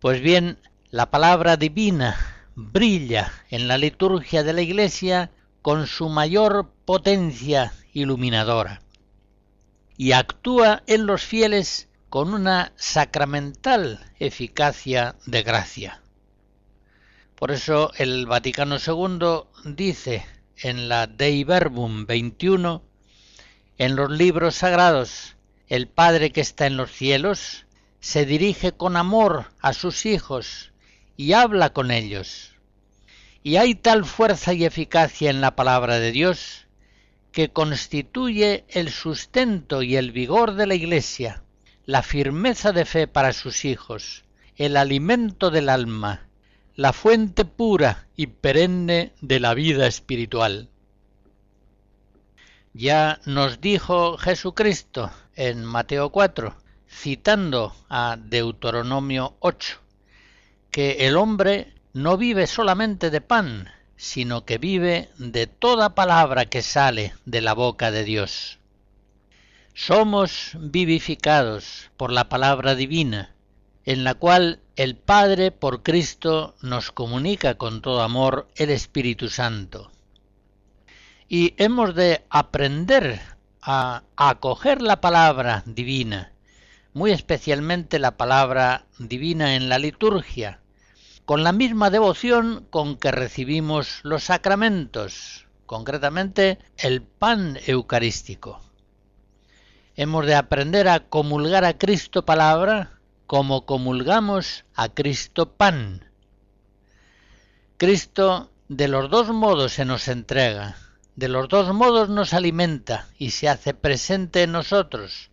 Pues 0.00 0.20
bien, 0.20 0.58
la 0.90 1.10
palabra 1.10 1.56
divina 1.56 2.50
brilla 2.54 3.32
en 3.48 3.68
la 3.68 3.78
liturgia 3.78 4.42
de 4.42 4.52
la 4.52 4.60
Iglesia 4.60 5.30
con 5.66 5.88
su 5.88 6.08
mayor 6.08 6.70
potencia 6.84 7.72
iluminadora 7.92 8.82
y 9.96 10.12
actúa 10.12 10.84
en 10.86 11.06
los 11.06 11.24
fieles 11.24 11.88
con 12.08 12.34
una 12.34 12.70
sacramental 12.76 13.98
eficacia 14.20 15.16
de 15.26 15.42
gracia. 15.42 16.02
Por 17.34 17.50
eso 17.50 17.90
el 17.96 18.26
Vaticano 18.26 18.76
II 18.76 19.72
dice 19.74 20.24
en 20.56 20.88
la 20.88 21.08
Dei 21.08 21.42
Verbum 21.42 22.06
21, 22.06 22.84
en 23.76 23.96
los 23.96 24.08
libros 24.08 24.54
sagrados, 24.54 25.34
el 25.66 25.88
Padre 25.88 26.30
que 26.30 26.42
está 26.42 26.66
en 26.66 26.76
los 26.76 26.92
cielos 26.92 27.66
se 27.98 28.24
dirige 28.24 28.70
con 28.70 28.96
amor 28.96 29.46
a 29.58 29.72
sus 29.72 30.06
hijos 30.06 30.70
y 31.16 31.32
habla 31.32 31.72
con 31.72 31.90
ellos. 31.90 32.55
Y 33.46 33.58
hay 33.58 33.76
tal 33.76 34.04
fuerza 34.04 34.54
y 34.54 34.64
eficacia 34.64 35.30
en 35.30 35.40
la 35.40 35.54
palabra 35.54 36.00
de 36.00 36.10
Dios 36.10 36.66
que 37.30 37.52
constituye 37.52 38.64
el 38.66 38.90
sustento 38.90 39.82
y 39.82 39.94
el 39.94 40.10
vigor 40.10 40.54
de 40.54 40.66
la 40.66 40.74
Iglesia, 40.74 41.44
la 41.84 42.02
firmeza 42.02 42.72
de 42.72 42.84
fe 42.84 43.06
para 43.06 43.32
sus 43.32 43.64
hijos, 43.64 44.24
el 44.56 44.76
alimento 44.76 45.52
del 45.52 45.68
alma, 45.68 46.26
la 46.74 46.92
fuente 46.92 47.44
pura 47.44 48.08
y 48.16 48.26
perenne 48.26 49.12
de 49.20 49.38
la 49.38 49.54
vida 49.54 49.86
espiritual. 49.86 50.68
Ya 52.74 53.20
nos 53.26 53.60
dijo 53.60 54.18
Jesucristo 54.18 55.12
en 55.36 55.64
Mateo 55.64 56.10
4, 56.10 56.52
citando 56.90 57.76
a 57.88 58.16
Deuteronomio 58.18 59.36
8, 59.38 59.78
que 60.72 61.06
el 61.06 61.16
hombre 61.16 61.75
no 61.96 62.18
vive 62.18 62.46
solamente 62.46 63.08
de 63.08 63.22
pan, 63.22 63.70
sino 63.96 64.44
que 64.44 64.58
vive 64.58 65.08
de 65.16 65.46
toda 65.46 65.94
palabra 65.94 66.44
que 66.44 66.60
sale 66.60 67.14
de 67.24 67.40
la 67.40 67.54
boca 67.54 67.90
de 67.90 68.04
Dios. 68.04 68.58
Somos 69.72 70.50
vivificados 70.60 71.90
por 71.96 72.12
la 72.12 72.28
palabra 72.28 72.74
divina, 72.74 73.34
en 73.86 74.04
la 74.04 74.12
cual 74.12 74.60
el 74.76 74.94
Padre 74.96 75.52
por 75.52 75.82
Cristo 75.82 76.54
nos 76.60 76.92
comunica 76.92 77.54
con 77.54 77.80
todo 77.80 78.02
amor 78.02 78.46
el 78.56 78.68
Espíritu 78.68 79.30
Santo. 79.30 79.90
Y 81.30 81.54
hemos 81.56 81.94
de 81.94 82.26
aprender 82.28 83.22
a 83.62 84.02
acoger 84.16 84.82
la 84.82 85.00
palabra 85.00 85.62
divina, 85.64 86.34
muy 86.92 87.12
especialmente 87.12 87.98
la 87.98 88.18
palabra 88.18 88.84
divina 88.98 89.54
en 89.54 89.70
la 89.70 89.78
liturgia, 89.78 90.60
con 91.26 91.42
la 91.42 91.50
misma 91.50 91.90
devoción 91.90 92.66
con 92.70 92.96
que 92.96 93.10
recibimos 93.10 93.98
los 94.04 94.22
sacramentos, 94.22 95.46
concretamente 95.66 96.60
el 96.78 97.02
pan 97.02 97.58
eucarístico. 97.66 98.60
Hemos 99.96 100.24
de 100.24 100.36
aprender 100.36 100.88
a 100.88 101.00
comulgar 101.00 101.64
a 101.64 101.76
Cristo 101.78 102.24
palabra 102.24 103.00
como 103.26 103.66
comulgamos 103.66 104.64
a 104.76 104.88
Cristo 104.88 105.50
pan. 105.56 106.04
Cristo 107.76 108.52
de 108.68 108.86
los 108.86 109.10
dos 109.10 109.28
modos 109.30 109.72
se 109.72 109.84
nos 109.84 110.06
entrega, 110.06 110.76
de 111.16 111.26
los 111.28 111.48
dos 111.48 111.74
modos 111.74 112.08
nos 112.08 112.34
alimenta 112.34 113.08
y 113.18 113.30
se 113.30 113.48
hace 113.48 113.74
presente 113.74 114.44
en 114.44 114.52
nosotros. 114.52 115.30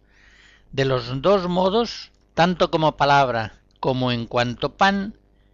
De 0.72 0.86
los 0.86 1.22
dos 1.22 1.48
modos, 1.48 2.12
tanto 2.34 2.72
como 2.72 2.98
palabra 2.98 3.60
como 3.80 4.12
en 4.12 4.26
cuanto 4.26 4.74
pan, 4.76 5.14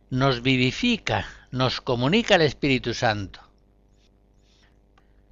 nos 0.09 0.41
vivifica, 0.41 1.27
nos 1.51 1.81
comunica 1.81 2.35
el 2.35 2.41
Espíritu 2.41 2.93
Santo. 2.93 3.41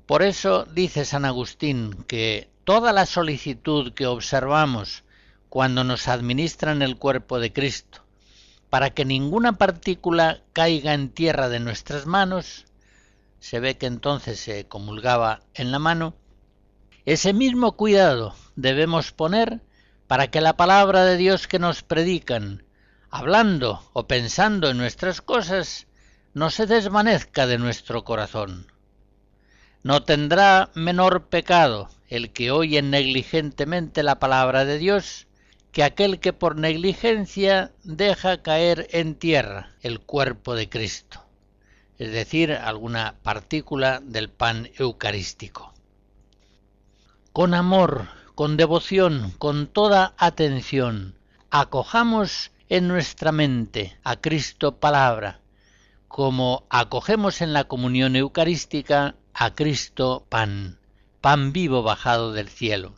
Por 0.06 0.22
eso 0.22 0.66
dice 0.66 1.04
San 1.04 1.26
Agustín 1.26 2.04
que 2.08 2.50
toda 2.64 2.94
la 2.94 3.06
solicitud 3.06 3.94
que 3.94 4.06
observamos 4.06 5.04
cuando 5.50 5.84
nos 5.84 6.08
administran 6.08 6.82
el 6.82 6.98
cuerpo 6.98 7.40
de 7.40 7.52
Cristo, 7.52 8.04
para 8.70 8.92
que 8.92 9.06
ninguna 9.06 9.58
partícula 9.58 10.42
caiga 10.54 10.94
en 10.94 11.10
tierra 11.10 11.50
de 11.50 11.60
nuestras 11.60 12.06
manos, 12.06 12.66
se 13.40 13.60
ve 13.60 13.78
que 13.78 13.86
entonces 13.86 14.40
se 14.40 14.68
comulgaba 14.68 15.42
en 15.54 15.72
la 15.72 15.80
mano, 15.80 16.14
ese 17.06 17.34
mismo 17.34 17.72
cuidado 17.78 18.36
debemos 18.56 19.12
poner 19.12 19.62
para 20.08 20.28
que 20.28 20.42
la 20.42 20.58
palabra 20.58 21.04
de 21.06 21.18
Dios 21.18 21.48
que 21.48 21.60
nos 21.60 21.82
predican, 21.82 22.66
hablando 23.18 23.82
o 23.93 24.05
pensando 24.05 24.70
en 24.70 24.78
nuestras 24.78 25.22
cosas, 25.22 25.88
no 26.36 26.51
se 26.51 26.68
desvanezca 26.68 27.47
de 27.47 27.57
nuestro 27.57 28.03
corazón. 28.03 28.72
No 29.82 30.03
tendrá 30.03 30.70
menor 30.76 31.26
pecado 31.26 31.89
el 32.09 32.32
que 32.32 32.51
oye 32.51 32.84
negligentemente 32.84 34.03
la 34.03 34.20
palabra 34.20 34.65
de 34.65 34.78
Dios 34.78 35.26
que 35.72 35.84
aquel 35.84 36.20
que 36.20 36.32
por 36.32 36.57
negligencia 36.57 37.72
deja 37.84 38.43
caer 38.43 38.88
en 38.91 39.15
tierra 39.15 39.72
el 39.82 39.99
cuerpo 39.99 40.53
de 40.53 40.70
Cristo, 40.70 41.26
es 41.97 42.11
decir, 42.11 42.51
alguna 42.51 43.15
partícula 43.24 43.99
del 44.03 44.30
pan 44.30 44.70
eucarístico. 44.78 45.74
Con 47.34 47.55
amor, 47.55 48.09
con 48.36 48.57
devoción, 48.57 49.34
con 49.39 49.65
toda 49.65 50.13
atención, 50.18 51.15
acojamos 51.49 52.51
en 52.70 52.88
nuestra 52.88 53.32
mente 53.32 53.97
a 54.03 54.18
Cristo 54.18 54.80
palabra, 54.80 55.39
como 56.07 56.65
acogemos 56.70 57.41
en 57.41 57.53
la 57.53 57.63
comunión 57.63 58.15
eucarística 58.15 59.15
a 59.34 59.55
Cristo 59.55 60.26
pan, 60.30 60.80
pan 61.22 61.53
vivo 61.53 61.82
bajado 61.84 62.34
del 62.34 62.49
cielo. 62.49 62.95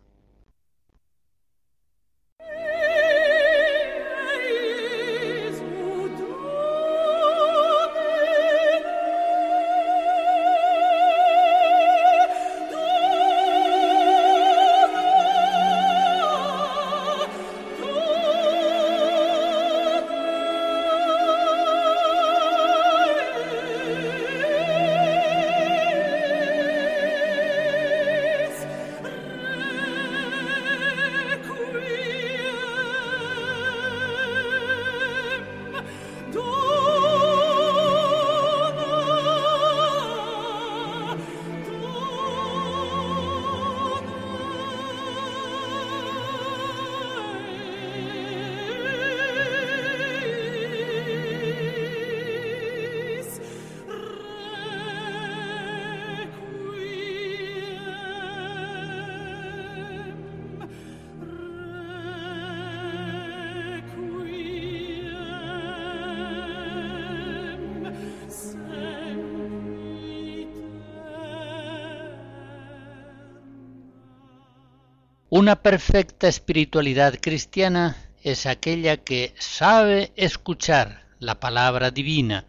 Una 75.39 75.55
perfecta 75.55 76.27
espiritualidad 76.27 77.17
cristiana 77.21 77.95
es 78.23 78.45
aquella 78.45 78.97
que 78.97 79.33
sabe 79.39 80.11
escuchar 80.17 81.05
la 81.19 81.39
palabra 81.39 81.91
divina 81.91 82.45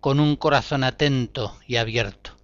con 0.00 0.18
un 0.20 0.36
corazón 0.36 0.82
atento 0.82 1.58
y 1.66 1.76
abierto. 1.76 2.34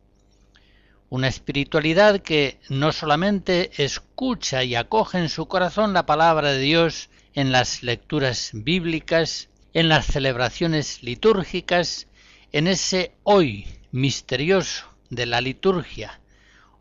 Una 1.09 1.28
espiritualidad 1.28 2.20
que 2.20 2.61
no 2.68 2.92
solamente 2.92 3.70
escucha 3.82 4.64
y 4.64 4.74
acoge 4.74 5.16
en 5.16 5.30
su 5.30 5.49
corazón 5.49 5.94
la 5.94 6.05
palabra 6.05 6.53
de 6.53 6.59
Dios 6.59 7.09
en 7.32 7.51
las 7.51 7.82
lecturas 7.82 8.51
bíblicas, 8.53 9.49
en 9.72 9.88
las 9.88 10.05
celebraciones 10.05 11.03
litúrgicas, 11.03 12.07
en 12.53 12.66
ese 12.66 13.14
hoy 13.22 13.66
misterioso 13.92 14.84
de 15.09 15.24
la 15.24 15.40
liturgia. 15.40 16.20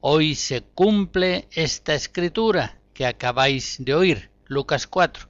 Hoy 0.01 0.35
se 0.35 0.63
cumple 0.63 1.47
esta 1.53 1.93
escritura 1.93 2.77
que 2.95 3.05
acabáis 3.05 3.75
de 3.79 3.93
oír, 3.93 4.31
Lucas 4.47 4.87
4, 4.87 5.29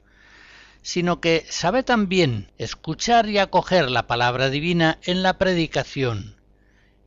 sino 0.81 1.19
que 1.19 1.45
sabe 1.49 1.83
también 1.83 2.51
escuchar 2.57 3.27
y 3.27 3.39
acoger 3.39 3.89
la 3.89 4.07
palabra 4.07 4.49
divina 4.49 4.99
en 5.03 5.23
la 5.23 5.37
predicación. 5.37 6.37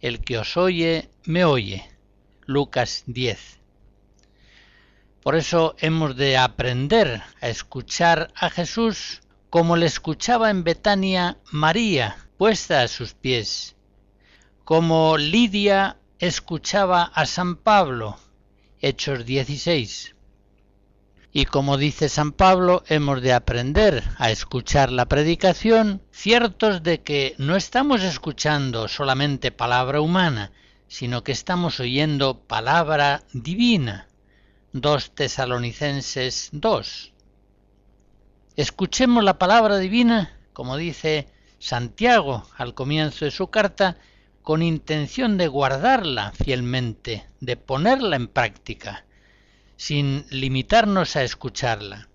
El 0.00 0.20
que 0.20 0.36
os 0.36 0.56
oye, 0.56 1.08
me 1.24 1.44
oye. 1.44 1.88
Lucas 2.44 3.04
10. 3.06 3.60
Por 5.22 5.36
eso 5.36 5.76
hemos 5.78 6.16
de 6.16 6.36
aprender 6.36 7.22
a 7.40 7.48
escuchar 7.48 8.32
a 8.34 8.50
Jesús 8.50 9.20
como 9.50 9.76
le 9.76 9.86
escuchaba 9.86 10.50
en 10.50 10.64
Betania 10.64 11.38
María, 11.52 12.16
puesta 12.36 12.82
a 12.82 12.88
sus 12.88 13.14
pies, 13.14 13.76
como 14.64 15.18
Lidia 15.18 15.98
escuchaba 16.18 17.02
a 17.02 17.26
San 17.26 17.56
Pablo, 17.56 18.18
Hechos 18.80 19.24
16. 19.24 20.16
Y 21.30 21.44
como 21.44 21.76
dice 21.76 22.08
San 22.08 22.32
Pablo, 22.32 22.82
hemos 22.88 23.20
de 23.20 23.34
aprender 23.34 24.02
a 24.16 24.30
escuchar 24.30 24.90
la 24.90 25.06
predicación, 25.06 26.00
ciertos 26.10 26.82
de 26.82 27.02
que 27.02 27.34
no 27.36 27.54
estamos 27.54 28.02
escuchando 28.02 28.88
solamente 28.88 29.52
palabra 29.52 30.00
humana, 30.00 30.52
sino 30.88 31.22
que 31.24 31.32
estamos 31.32 31.80
oyendo 31.80 32.40
palabra 32.40 33.24
divina. 33.34 34.08
2 34.72 35.14
Tesalonicenses 35.14 36.48
2. 36.52 37.12
Escuchemos 38.56 39.22
la 39.22 39.38
palabra 39.38 39.76
divina, 39.76 40.32
como 40.54 40.78
dice 40.78 41.28
Santiago 41.58 42.44
al 42.56 42.72
comienzo 42.72 43.26
de 43.26 43.30
su 43.32 43.48
carta, 43.48 43.98
con 44.40 44.62
intención 44.62 45.36
de 45.36 45.46
guardarla 45.46 46.32
fielmente, 46.32 47.26
de 47.40 47.58
ponerla 47.58 48.16
en 48.16 48.28
práctica 48.28 49.04
sin 49.78 50.26
limitarnos 50.28 51.14
a 51.14 51.22
escucharla. 51.22 52.08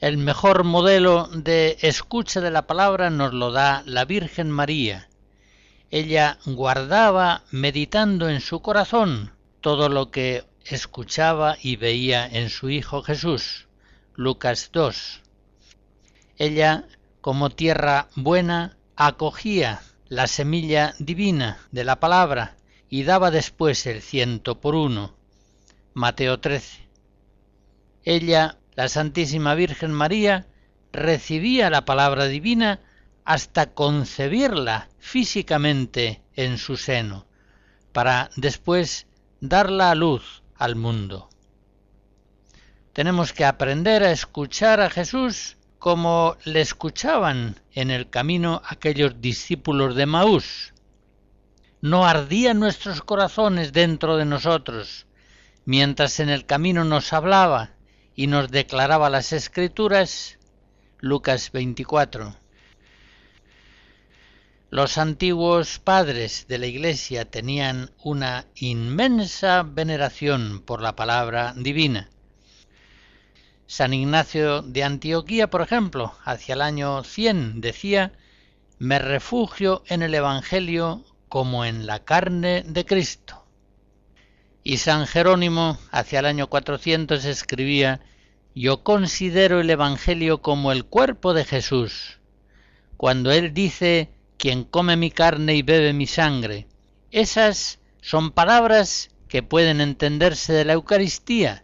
El 0.00 0.18
mejor 0.18 0.64
modelo 0.64 1.28
de 1.32 1.78
escucha 1.80 2.40
de 2.40 2.50
la 2.50 2.66
palabra 2.66 3.08
nos 3.08 3.32
lo 3.32 3.52
da 3.52 3.84
la 3.86 4.04
Virgen 4.04 4.50
María. 4.50 5.08
Ella 5.92 6.38
guardaba, 6.44 7.44
meditando 7.52 8.28
en 8.28 8.40
su 8.40 8.60
corazón, 8.60 9.32
todo 9.60 9.88
lo 9.88 10.10
que 10.10 10.44
escuchaba 10.64 11.56
y 11.62 11.76
veía 11.76 12.26
en 12.26 12.50
su 12.50 12.68
Hijo 12.68 13.02
Jesús. 13.02 13.68
Lucas 14.16 14.70
2. 14.72 15.22
Ella, 16.36 16.88
como 17.20 17.50
tierra 17.50 18.08
buena, 18.16 18.76
acogía 18.96 19.82
la 20.08 20.26
semilla 20.26 20.94
divina 20.98 21.60
de 21.70 21.84
la 21.84 22.00
palabra 22.00 22.56
y 22.88 23.04
daba 23.04 23.30
después 23.30 23.86
el 23.86 24.02
ciento 24.02 24.60
por 24.60 24.74
uno. 24.74 25.21
Mateo 25.94 26.40
13. 26.40 26.88
Ella, 28.04 28.56
la 28.74 28.88
Santísima 28.88 29.54
Virgen 29.54 29.92
María, 29.92 30.46
recibía 30.90 31.68
la 31.68 31.84
palabra 31.84 32.26
divina 32.26 32.80
hasta 33.26 33.74
concebirla 33.74 34.88
físicamente 34.98 36.22
en 36.34 36.56
su 36.56 36.78
seno, 36.78 37.26
para 37.92 38.30
después 38.36 39.06
darla 39.40 39.90
a 39.90 39.94
luz 39.94 40.42
al 40.56 40.76
mundo. 40.76 41.28
Tenemos 42.94 43.34
que 43.34 43.44
aprender 43.44 44.02
a 44.02 44.12
escuchar 44.12 44.80
a 44.80 44.88
Jesús 44.88 45.58
como 45.78 46.38
le 46.44 46.62
escuchaban 46.62 47.60
en 47.72 47.90
el 47.90 48.08
camino 48.08 48.62
aquellos 48.64 49.20
discípulos 49.20 49.94
de 49.94 50.06
Maús. 50.06 50.72
No 51.82 52.06
ardían 52.06 52.60
nuestros 52.60 53.02
corazones 53.02 53.72
dentro 53.72 54.16
de 54.16 54.24
nosotros, 54.24 55.06
mientras 55.64 56.20
en 56.20 56.28
el 56.28 56.46
camino 56.46 56.84
nos 56.84 57.12
hablaba 57.12 57.70
y 58.14 58.26
nos 58.26 58.50
declaraba 58.50 59.10
las 59.10 59.32
escrituras, 59.32 60.38
Lucas 61.00 61.52
24. 61.52 62.36
Los 64.70 64.96
antiguos 64.96 65.78
padres 65.78 66.46
de 66.48 66.58
la 66.58 66.66
Iglesia 66.66 67.26
tenían 67.26 67.90
una 68.02 68.46
inmensa 68.54 69.62
veneración 69.62 70.62
por 70.64 70.80
la 70.80 70.96
palabra 70.96 71.52
divina. 71.56 72.08
San 73.66 73.92
Ignacio 73.92 74.62
de 74.62 74.84
Antioquía, 74.84 75.50
por 75.50 75.62
ejemplo, 75.62 76.14
hacia 76.24 76.54
el 76.54 76.62
año 76.62 77.04
100 77.04 77.60
decía, 77.60 78.12
me 78.78 78.98
refugio 78.98 79.82
en 79.86 80.02
el 80.02 80.14
Evangelio 80.14 81.04
como 81.28 81.64
en 81.64 81.86
la 81.86 82.00
carne 82.00 82.62
de 82.66 82.84
Cristo. 82.84 83.41
Y 84.64 84.76
San 84.76 85.06
Jerónimo, 85.06 85.78
hacia 85.90 86.20
el 86.20 86.26
año 86.26 86.46
400, 86.46 87.24
escribía, 87.24 88.00
yo 88.54 88.84
considero 88.84 89.60
el 89.60 89.70
Evangelio 89.70 90.40
como 90.40 90.70
el 90.72 90.84
cuerpo 90.84 91.34
de 91.34 91.44
Jesús. 91.44 92.18
Cuando 92.96 93.32
Él 93.32 93.54
dice, 93.54 94.10
quien 94.36 94.64
come 94.64 94.96
mi 94.96 95.10
carne 95.10 95.56
y 95.56 95.62
bebe 95.62 95.92
mi 95.92 96.06
sangre, 96.06 96.68
esas 97.10 97.80
son 98.00 98.30
palabras 98.30 99.10
que 99.28 99.42
pueden 99.42 99.80
entenderse 99.80 100.52
de 100.52 100.64
la 100.64 100.74
Eucaristía, 100.74 101.62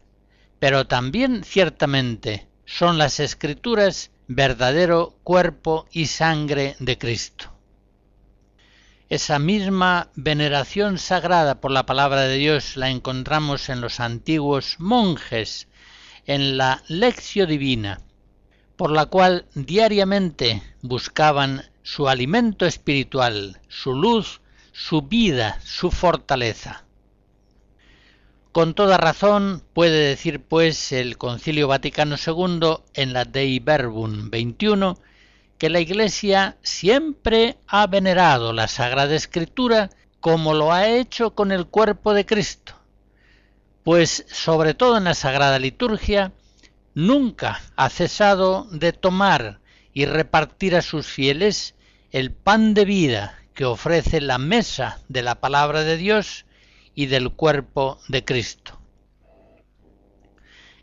pero 0.59 0.87
también 0.87 1.45
ciertamente 1.45 2.49
son 2.65 2.99
las 2.99 3.21
escrituras 3.21 4.11
verdadero 4.27 5.17
cuerpo 5.23 5.87
y 5.93 6.07
sangre 6.07 6.77
de 6.81 6.99
Cristo. 6.99 7.58
Esa 9.09 9.39
misma 9.39 10.11
veneración 10.17 10.99
sagrada 10.99 11.63
por 11.63 11.71
la 11.71 11.87
palabra 11.87 12.23
de 12.25 12.37
Dios 12.37 12.77
la 12.77 12.91
encontramos 12.91 13.71
en 13.71 13.81
los 13.81 14.01
antiguos 14.01 14.77
monjes, 14.79 15.67
en 16.27 16.59
la 16.59 16.83
lección 16.89 17.49
divina, 17.49 18.03
por 18.77 18.91
la 18.91 19.07
cual 19.07 19.47
diariamente 19.55 20.63
buscaban 20.83 21.65
su 21.83 22.11
alimento 22.11 22.67
espiritual, 22.67 23.63
su 23.69 23.95
luz, 23.95 24.43
su 24.73 25.01
vida, 25.01 25.59
su 25.65 25.91
fortaleza. 25.91 26.85
Con 28.53 28.75
toda 28.75 28.99
razón 28.99 29.63
puede 29.73 30.07
decir 30.07 30.43
pues 30.43 30.93
el 30.93 31.17
Concilio 31.17 31.67
Vaticano 31.67 32.17
II 32.17 32.77
en 32.93 33.15
la 33.15 33.25
Dei 33.25 33.59
Verbum 33.59 34.29
21 34.29 34.99
que 35.59 35.69
la 35.69 35.81
Iglesia 35.81 36.57
siempre 36.63 37.59
ha 37.67 37.87
venerado 37.87 38.53
la 38.53 38.69
Sagrada 38.69 39.15
Escritura 39.15 39.91
como 40.21 40.55
lo 40.55 40.73
ha 40.73 40.89
hecho 40.89 41.35
con 41.35 41.53
el 41.53 41.67
cuerpo 41.67 42.15
de 42.15 42.25
Cristo, 42.25 42.75
pues 43.85 44.25
sobre 44.29 44.75
todo 44.75 44.97
en 44.97 45.05
la 45.05 45.15
Sagrada 45.15 45.59
Liturgia 45.59 46.33
nunca 46.95 47.61
ha 47.77 47.89
cesado 47.91 48.67
de 48.71 48.93
tomar 48.93 49.61
y 49.93 50.07
repartir 50.07 50.77
a 50.77 50.83
sus 50.83 51.07
fieles 51.07 51.75
el 52.11 52.33
pan 52.33 52.75
de 52.75 52.85
vida 52.85 53.39
que 53.55 53.65
ofrece 53.65 54.21
la 54.21 54.39
mesa 54.39 55.01
de 55.09 55.23
la 55.23 55.41
palabra 55.41 55.83
de 55.83 55.97
Dios 55.97 56.47
y 56.95 57.07
del 57.07 57.31
cuerpo 57.31 57.99
de 58.09 58.25
Cristo. 58.25 58.79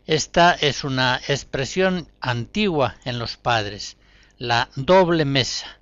Esta 0.06 0.52
es 0.52 0.84
una 0.84 1.20
expresión 1.26 2.08
antigua 2.20 2.96
en 3.04 3.18
los 3.18 3.36
padres, 3.36 3.96
la 4.38 4.68
doble 4.76 5.24
mesa, 5.24 5.80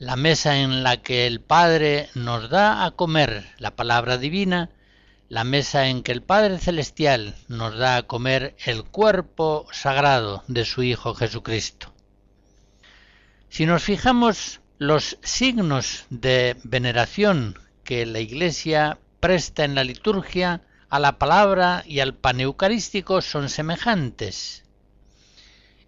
la 0.00 0.16
mesa 0.16 0.58
en 0.58 0.82
la 0.82 0.96
que 0.96 1.28
el 1.28 1.40
Padre 1.40 2.08
nos 2.14 2.50
da 2.50 2.84
a 2.84 2.90
comer 2.90 3.46
la 3.58 3.76
palabra 3.76 4.18
divina, 4.18 4.70
la 5.28 5.44
mesa 5.44 5.86
en 5.86 6.02
que 6.02 6.10
el 6.10 6.20
Padre 6.20 6.58
Celestial 6.58 7.36
nos 7.46 7.78
da 7.78 7.96
a 7.96 8.02
comer 8.02 8.56
el 8.64 8.82
cuerpo 8.82 9.68
sagrado 9.70 10.42
de 10.48 10.64
su 10.64 10.82
Hijo 10.82 11.14
Jesucristo. 11.14 11.94
Si 13.48 13.66
nos 13.66 13.84
fijamos 13.84 14.60
los 14.78 15.18
signos 15.22 16.06
de 16.10 16.56
veneración 16.64 17.56
que 17.84 18.04
la 18.04 18.18
Iglesia 18.18 18.98
presta 19.20 19.64
en 19.64 19.76
la 19.76 19.84
liturgia 19.84 20.62
a 20.88 20.98
la 20.98 21.18
palabra 21.18 21.84
y 21.86 22.00
al 22.00 22.14
pan 22.14 22.40
eucarístico 22.40 23.22
son 23.22 23.48
semejantes 23.48 24.64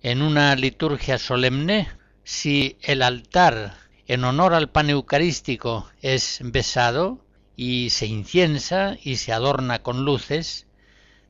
en 0.02 0.20
una 0.20 0.54
liturgia 0.56 1.16
solemne, 1.16 1.88
si 2.24 2.76
el 2.82 3.02
altar 3.02 3.74
en 4.06 4.24
honor 4.24 4.52
al 4.52 4.68
pan 4.68 4.90
eucarístico 4.90 5.88
es 6.00 6.40
besado 6.42 7.24
y 7.56 7.90
se 7.90 8.06
inciensa 8.06 8.96
y 9.02 9.16
se 9.16 9.32
adorna 9.32 9.82
con 9.82 10.04
luces, 10.04 10.66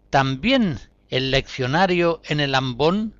también 0.08 0.78
el 1.10 1.30
leccionario 1.30 2.22
en 2.24 2.40
el 2.40 2.54
ambón, 2.54 3.14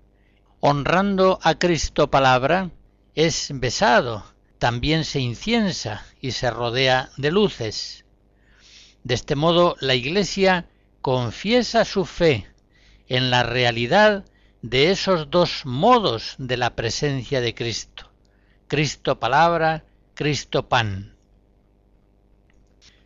honrando 0.60 1.38
a 1.42 1.58
Cristo 1.58 2.10
palabra, 2.10 2.70
es 3.14 3.50
besado, 3.52 4.24
también 4.58 5.04
se 5.04 5.20
inciensa 5.20 6.06
y 6.20 6.30
se 6.30 6.50
rodea 6.50 7.10
de 7.18 7.30
luces. 7.30 8.06
De 9.04 9.14
este 9.14 9.36
modo 9.36 9.76
la 9.80 9.94
Iglesia 9.94 10.66
confiesa 11.02 11.84
su 11.84 12.06
fe 12.06 12.46
en 13.08 13.30
la 13.30 13.42
realidad 13.42 14.24
de 14.62 14.92
esos 14.92 15.28
dos 15.28 15.66
modos 15.66 16.36
de 16.38 16.56
la 16.56 16.76
presencia 16.76 17.40
de 17.40 17.52
Cristo, 17.54 18.10
Cristo 18.68 19.18
palabra, 19.18 19.84
Cristo 20.14 20.68
pan. 20.68 21.16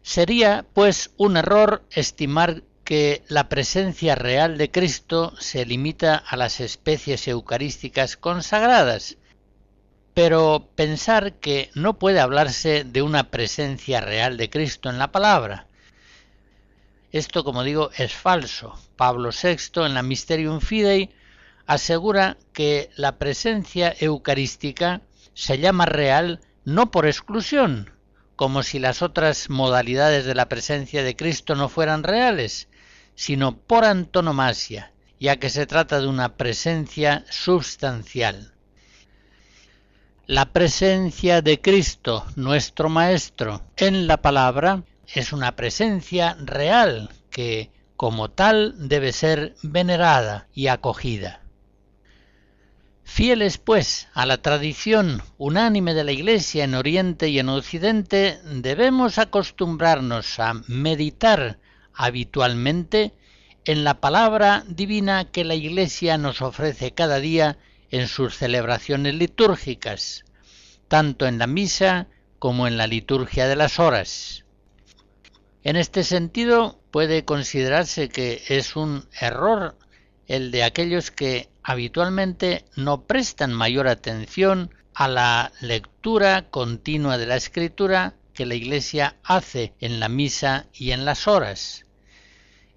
Sería, 0.03 0.67
pues, 0.75 1.11
un 1.17 1.39
error 1.39 1.83
estimar 1.91 2.63
que 2.85 3.25
la 3.27 3.49
presencia 3.49 4.15
real 4.15 4.59
de 4.59 4.71
Cristo 4.71 5.35
se 5.41 5.65
limita 5.67 6.15
a 6.15 6.37
las 6.37 6.61
especies 6.61 7.27
eucarísticas 7.27 8.17
consagradas, 8.17 9.17
pero 10.15 10.69
pensar 10.77 11.35
que 11.35 11.71
no 11.75 11.99
puede 11.99 12.21
hablarse 12.21 12.85
de 12.85 13.03
una 13.03 13.31
presencia 13.31 14.01
real 14.01 14.37
de 14.37 14.51
Cristo 14.51 14.91
en 14.91 14.99
la 14.99 15.11
palabra. 15.11 15.67
Esto, 17.11 17.45
como 17.45 17.65
digo, 17.65 17.91
es 17.97 18.13
falso. 18.13 18.79
Pablo 18.97 19.31
VI 19.31 19.87
en 19.87 19.95
la 19.95 20.03
Mysterium 20.03 20.61
Fidei 20.61 21.11
asegura 21.67 22.37
que 22.53 22.91
la 22.97 23.19
presencia 23.19 23.95
eucarística 23.99 25.03
se 25.35 25.59
llama 25.59 25.87
real 25.87 26.41
no 26.65 26.91
por 26.91 27.07
exclusión, 27.07 27.91
como 28.37 28.63
si 28.63 28.79
las 28.79 29.03
otras 29.03 29.51
modalidades 29.51 30.25
de 30.25 30.35
la 30.35 30.49
presencia 30.49 31.03
de 31.03 31.17
Cristo 31.17 31.55
no 31.55 31.69
fueran 31.69 32.03
reales, 32.03 32.69
sino 33.15 33.57
por 33.57 33.85
antonomasia, 33.85 34.93
ya 35.19 35.37
que 35.37 35.51
se 35.51 35.67
trata 35.67 36.01
de 36.01 36.07
una 36.07 36.37
presencia 36.37 37.25
substancial. 37.31 38.53
La 40.27 40.53
presencia 40.53 41.41
de 41.41 41.61
Cristo, 41.61 42.25
nuestro 42.35 42.89
Maestro, 42.89 43.63
en 43.77 44.07
la 44.07 44.21
palabra 44.23 44.83
es 45.15 45.33
una 45.33 45.55
presencia 45.55 46.37
real 46.41 47.11
que, 47.31 47.71
como 47.97 48.31
tal, 48.31 48.89
debe 48.89 49.13
ser 49.13 49.55
venerada 49.63 50.49
y 50.53 50.67
acogida. 50.67 51.46
Fieles, 53.09 53.57
pues, 53.57 54.09
a 54.15 54.27
la 54.27 54.43
tradición 54.43 55.23
unánime 55.39 55.95
de 55.95 56.03
la 56.03 56.11
Iglesia 56.11 56.65
en 56.65 56.75
Oriente 56.75 57.29
y 57.29 57.39
en 57.39 57.49
Occidente, 57.49 58.41
debemos 58.45 59.19
acostumbrarnos 59.19 60.41
a 60.41 60.55
meditar 60.67 61.59
habitualmente 61.95 63.15
en 63.65 63.85
la 63.85 64.01
palabra 64.01 64.65
divina 64.67 65.31
que 65.31 65.45
la 65.45 65.55
Iglesia 65.55 66.19
nos 66.19 66.43
ofrece 66.43 66.93
cada 66.95 67.21
día 67.21 67.59
en 67.91 68.09
sus 68.09 68.35
celebraciones 68.35 69.15
litúrgicas, 69.15 70.25
tanto 70.89 71.27
en 71.27 71.39
la 71.39 71.47
misa 71.47 72.09
como 72.41 72.67
en 72.67 72.77
la 72.77 72.89
liturgia 72.89 73.47
de 73.47 73.57
las 73.57 73.79
horas. 73.79 74.45
En 75.63 75.77
este 75.77 76.03
sentido, 76.03 76.81
puede 76.91 77.25
considerarse 77.25 78.09
que 78.09 78.43
es 78.49 78.75
un 78.75 79.09
error 79.21 79.79
el 80.27 80.51
de 80.51 80.65
aquellos 80.65 81.13
que 81.13 81.49
habitualmente 81.69 82.65
no 82.77 83.09
prestan 83.09 83.53
mayor 83.53 83.89
atención 83.89 84.73
a 84.95 85.09
la 85.09 85.51
lectura 85.61 86.49
continua 86.49 87.19
de 87.19 87.27
la 87.27 87.35
escritura 87.35 88.15
que 88.35 88.47
la 88.47 88.55
Iglesia 88.55 89.17
hace 89.25 89.75
en 89.81 89.99
la 89.99 90.09
misa 90.09 90.67
y 90.73 90.93
en 90.93 91.05
las 91.05 91.27
horas. 91.27 91.85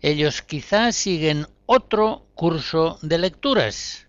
Ellos 0.01 0.41
quizás 0.41 0.95
siguen 0.95 1.45
otro 1.67 2.25
curso 2.33 2.97
de 3.03 3.19
lecturas, 3.19 4.07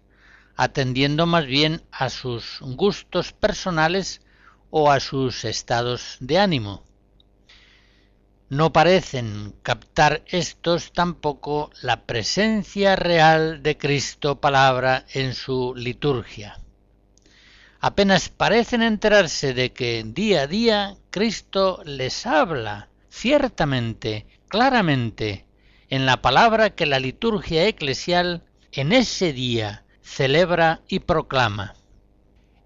atendiendo 0.57 1.27
más 1.27 1.45
bien 1.45 1.83
a 1.93 2.09
sus 2.09 2.61
gustos 2.63 3.35
personales 3.35 4.23
o 4.71 4.91
a 4.91 4.99
sus 4.99 5.45
estados 5.45 6.17
de 6.21 6.39
ánimo. 6.39 6.87
No 8.51 8.73
parecen 8.73 9.55
captar 9.63 10.25
estos 10.27 10.93
tampoco 10.93 11.71
la 11.83 12.05
presencia 12.05 12.97
real 12.97 13.63
de 13.63 13.79
Cristo 13.79 14.41
palabra 14.41 15.07
en 15.15 15.35
su 15.35 15.73
liturgia. 15.77 16.59
Apenas 17.79 18.29
parecen 18.29 18.83
enterarse 18.83 19.55
de 19.55 19.73
que 19.73 20.03
día 20.05 20.43
a 20.43 20.47
día 20.49 20.97
Cristo 21.11 21.81
les 21.85 22.27
habla 22.27 22.89
ciertamente, 23.09 24.27
claramente, 24.49 25.47
en 25.89 26.05
la 26.05 26.21
palabra 26.21 26.71
que 26.71 26.87
la 26.87 26.99
liturgia 26.99 27.69
eclesial 27.69 28.43
en 28.73 28.91
ese 28.91 29.33
día 29.33 29.85
celebra 30.03 30.81
y 30.89 30.99
proclama. 30.99 31.75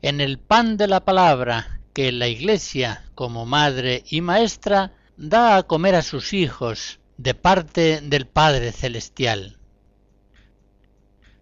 En 0.01 0.23
el 0.23 0.39
pan 0.39 0.79
de 0.79 0.89
la 0.89 1.05
palabra 1.05 1.81
que 1.93 2.11
la 2.11 2.27
Iglesia, 2.27 3.05
como 3.15 3.45
madre 3.45 4.03
y 4.09 4.23
maestra, 4.23 4.93
da 5.17 5.57
a 5.57 5.63
comer 5.63 5.95
a 5.95 6.03
sus 6.03 6.33
hijos 6.33 7.01
de 7.17 7.35
parte 7.35 8.01
del 8.01 8.27
Padre 8.27 8.73
Celestial. 8.73 9.59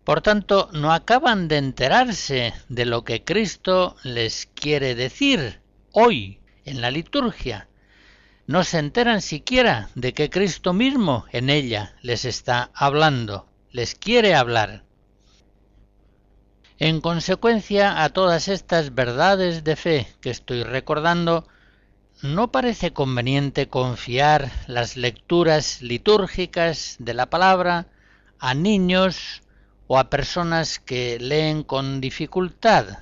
Por 0.04 0.20
tanto, 0.20 0.68
no 0.72 0.92
acaban 0.92 1.48
de 1.48 1.58
enterarse 1.58 2.54
de 2.68 2.84
lo 2.86 3.04
que 3.04 3.24
Cristo 3.24 3.96
les 4.02 4.46
quiere 4.46 4.94
decir 4.94 5.60
hoy 5.92 6.40
en 6.64 6.80
la 6.80 6.90
liturgia. 6.90 7.68
No 8.46 8.64
se 8.64 8.78
enteran 8.78 9.22
siquiera 9.22 9.90
de 9.94 10.12
que 10.12 10.28
Cristo 10.28 10.72
mismo 10.72 11.24
en 11.30 11.48
ella 11.48 11.94
les 12.02 12.24
está 12.24 12.70
hablando, 12.74 13.46
les 13.70 13.94
quiere 13.94 14.34
hablar. 14.34 14.84
En 16.78 17.00
consecuencia 17.00 18.02
a 18.02 18.08
todas 18.08 18.48
estas 18.48 18.92
verdades 18.94 19.62
de 19.62 19.76
fe 19.76 20.08
que 20.20 20.30
estoy 20.30 20.64
recordando, 20.64 21.46
no 22.22 22.52
parece 22.52 22.92
conveniente 22.92 23.68
confiar 23.68 24.52
las 24.68 24.96
lecturas 24.96 25.82
litúrgicas 25.82 26.96
de 27.00 27.14
la 27.14 27.26
palabra 27.26 27.88
a 28.38 28.54
niños 28.54 29.42
o 29.88 29.98
a 29.98 30.08
personas 30.08 30.78
que 30.78 31.18
leen 31.18 31.64
con 31.64 32.00
dificultad. 32.00 33.00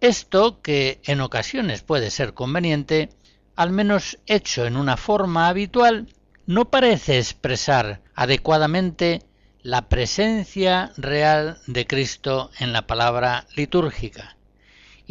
Esto, 0.00 0.60
que 0.62 1.00
en 1.04 1.20
ocasiones 1.20 1.82
puede 1.82 2.10
ser 2.10 2.34
conveniente, 2.34 3.10
al 3.54 3.70
menos 3.70 4.18
hecho 4.26 4.66
en 4.66 4.76
una 4.76 4.96
forma 4.96 5.46
habitual, 5.46 6.08
no 6.44 6.70
parece 6.70 7.18
expresar 7.18 8.00
adecuadamente 8.16 9.22
la 9.62 9.88
presencia 9.88 10.92
real 10.96 11.60
de 11.68 11.86
Cristo 11.86 12.50
en 12.58 12.72
la 12.72 12.88
palabra 12.88 13.46
litúrgica. 13.54 14.36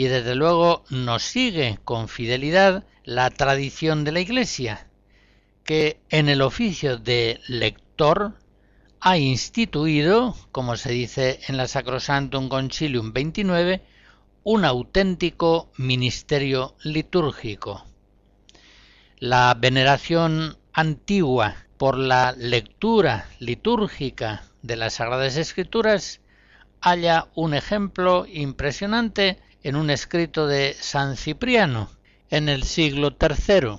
Y 0.02 0.08
desde 0.08 0.34
luego 0.34 0.84
nos 0.90 1.22
sigue 1.22 1.78
con 1.84 2.08
fidelidad 2.08 2.86
la 3.04 3.30
tradición 3.30 4.04
de 4.04 4.12
la 4.12 4.20
Iglesia, 4.20 4.88
que 5.64 6.00
en 6.10 6.28
el 6.28 6.42
oficio 6.42 6.98
de 6.98 7.40
lector 7.48 8.34
ha 9.00 9.20
instituido, 9.20 10.36
como 10.52 10.76
se 10.76 10.92
dice 10.92 11.40
en 11.48 11.56
la 11.56 11.68
Sacrosantum 11.68 12.50
Concilium 12.50 13.14
29, 13.14 13.84
un 14.42 14.66
auténtico 14.66 15.70
ministerio 15.78 16.74
litúrgico. 16.84 17.86
La 19.20 19.54
veneración 19.54 20.58
antigua 20.74 21.68
por 21.78 21.96
la 22.00 22.32
lectura 22.32 23.28
litúrgica 23.38 24.46
de 24.64 24.78
las 24.78 24.96
Sagradas 24.96 25.38
Escrituras 25.38 26.22
halla 26.82 27.28
un 27.36 27.54
ejemplo 27.54 28.26
impresionante 28.26 29.38
en 29.64 29.76
un 29.76 29.90
escrito 29.90 30.48
de 30.48 30.76
San 30.80 31.18
Cipriano 31.18 31.90
en 32.30 32.50
el 32.50 32.64
siglo 32.64 33.16
III. 33.20 33.78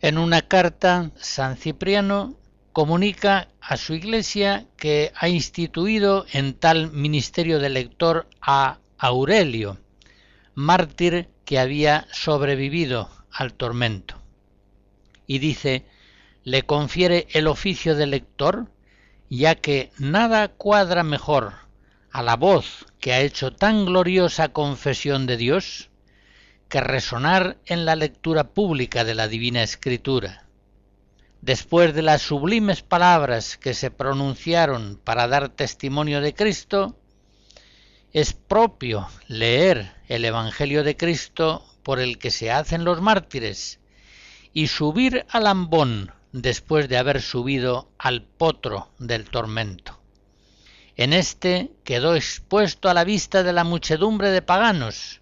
En 0.00 0.18
una 0.18 0.42
carta, 0.42 1.10
San 1.16 1.56
Cipriano 1.56 2.36
comunica 2.72 3.48
a 3.60 3.76
su 3.76 3.94
iglesia 3.94 4.66
que 4.76 5.12
ha 5.16 5.28
instituido 5.28 6.26
en 6.32 6.54
tal 6.54 6.90
ministerio 6.92 7.58
de 7.58 7.68
lector 7.68 8.28
a 8.40 8.78
Aurelio, 8.96 9.78
mártir 10.54 11.28
que 11.44 11.58
había 11.58 12.06
sobrevivido 12.12 13.10
al 13.30 13.54
tormento. 13.54 14.16
Y 15.26 15.38
dice, 15.38 15.84
le 16.44 16.62
confiere 16.62 17.26
el 17.32 17.46
oficio 17.46 17.94
de 17.94 18.06
lector, 18.06 18.70
ya 19.28 19.54
que 19.56 19.92
nada 19.98 20.48
cuadra 20.48 21.02
mejor 21.02 21.54
a 22.10 22.22
la 22.22 22.36
voz 22.36 22.86
que 23.00 23.12
ha 23.12 23.20
hecho 23.20 23.52
tan 23.52 23.84
gloriosa 23.84 24.48
confesión 24.48 25.26
de 25.26 25.36
Dios 25.36 25.90
que 26.68 26.80
resonar 26.80 27.58
en 27.66 27.84
la 27.84 27.96
lectura 27.96 28.50
pública 28.50 29.04
de 29.04 29.14
la 29.14 29.28
Divina 29.28 29.62
Escritura. 29.62 30.44
Después 31.40 31.94
de 31.94 32.02
las 32.02 32.22
sublimes 32.22 32.82
palabras 32.82 33.56
que 33.56 33.72
se 33.72 33.90
pronunciaron 33.90 35.00
para 35.02 35.28
dar 35.28 35.48
testimonio 35.48 36.20
de 36.20 36.34
Cristo, 36.34 36.98
es 38.12 38.32
propio 38.32 39.08
leer 39.28 39.94
el 40.08 40.24
Evangelio 40.24 40.82
de 40.82 40.96
Cristo 40.96 41.64
por 41.82 42.00
el 42.00 42.18
que 42.18 42.30
se 42.30 42.50
hacen 42.50 42.84
los 42.84 43.00
mártires 43.00 43.80
y 44.52 44.66
subir 44.66 45.24
al 45.30 45.46
ambón 45.46 46.12
después 46.32 46.88
de 46.88 46.98
haber 46.98 47.22
subido 47.22 47.90
al 47.98 48.22
potro 48.22 48.90
del 48.98 49.24
tormento. 49.30 49.97
En 50.98 51.12
éste 51.12 51.70
quedó 51.84 52.16
expuesto 52.16 52.90
a 52.90 52.94
la 52.94 53.04
vista 53.04 53.44
de 53.44 53.52
la 53.52 53.62
muchedumbre 53.62 54.32
de 54.32 54.42
paganos. 54.42 55.20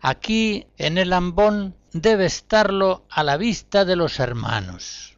Aquí, 0.00 0.66
en 0.76 0.98
el 0.98 1.12
ambón, 1.12 1.76
debe 1.92 2.26
estarlo 2.26 3.06
a 3.08 3.22
la 3.22 3.36
vista 3.36 3.84
de 3.84 3.94
los 3.94 4.18
hermanos. 4.18 5.16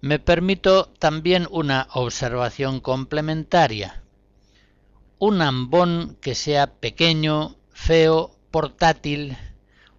Me 0.00 0.18
permito 0.18 0.86
también 0.98 1.46
una 1.48 1.86
observación 1.92 2.80
complementaria. 2.80 4.02
Un 5.20 5.40
ambón 5.40 6.18
que 6.20 6.34
sea 6.34 6.74
pequeño, 6.74 7.54
feo, 7.70 8.36
portátil, 8.50 9.38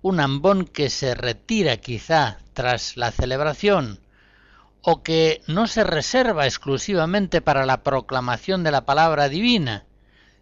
un 0.01 0.19
ambón 0.19 0.65
que 0.65 0.89
se 0.89 1.15
retira 1.15 1.77
quizá 1.77 2.39
tras 2.51 2.97
la 2.97 3.11
celebración 3.11 4.02
o 4.83 5.01
que 5.01 5.41
no 5.47 5.65
se 5.65 5.83
reserva 5.83 6.45
exclusivamente 6.45 7.41
para 7.41 7.65
la 7.65 7.83
proclamación 7.83 8.63
de 8.63 8.71
la 8.71 8.85
palabra 8.85 9.29
divina, 9.29 9.85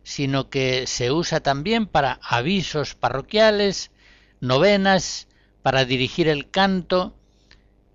sino 0.03 0.49
que 0.49 0.87
se 0.87 1.11
usa 1.11 1.41
también 1.41 1.85
para 1.85 2.19
avisos 2.23 2.95
parroquiales, 2.95 3.91
novenas, 4.39 5.27
para 5.61 5.85
dirigir 5.85 6.27
el 6.27 6.49
canto, 6.49 7.15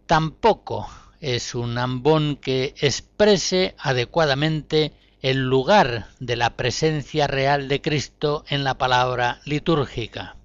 tampoco 0.06 0.88
es 1.20 1.56
un 1.56 1.78
ambón 1.78 2.36
que 2.36 2.74
exprese 2.80 3.74
adecuadamente 3.78 4.92
el 5.22 5.48
lugar 5.48 6.06
de 6.20 6.36
la 6.36 6.56
presencia 6.56 7.26
real 7.26 7.66
de 7.66 7.80
Cristo 7.80 8.44
en 8.48 8.62
la 8.62 8.78
palabra 8.78 9.40
litúrgica. 9.44 10.36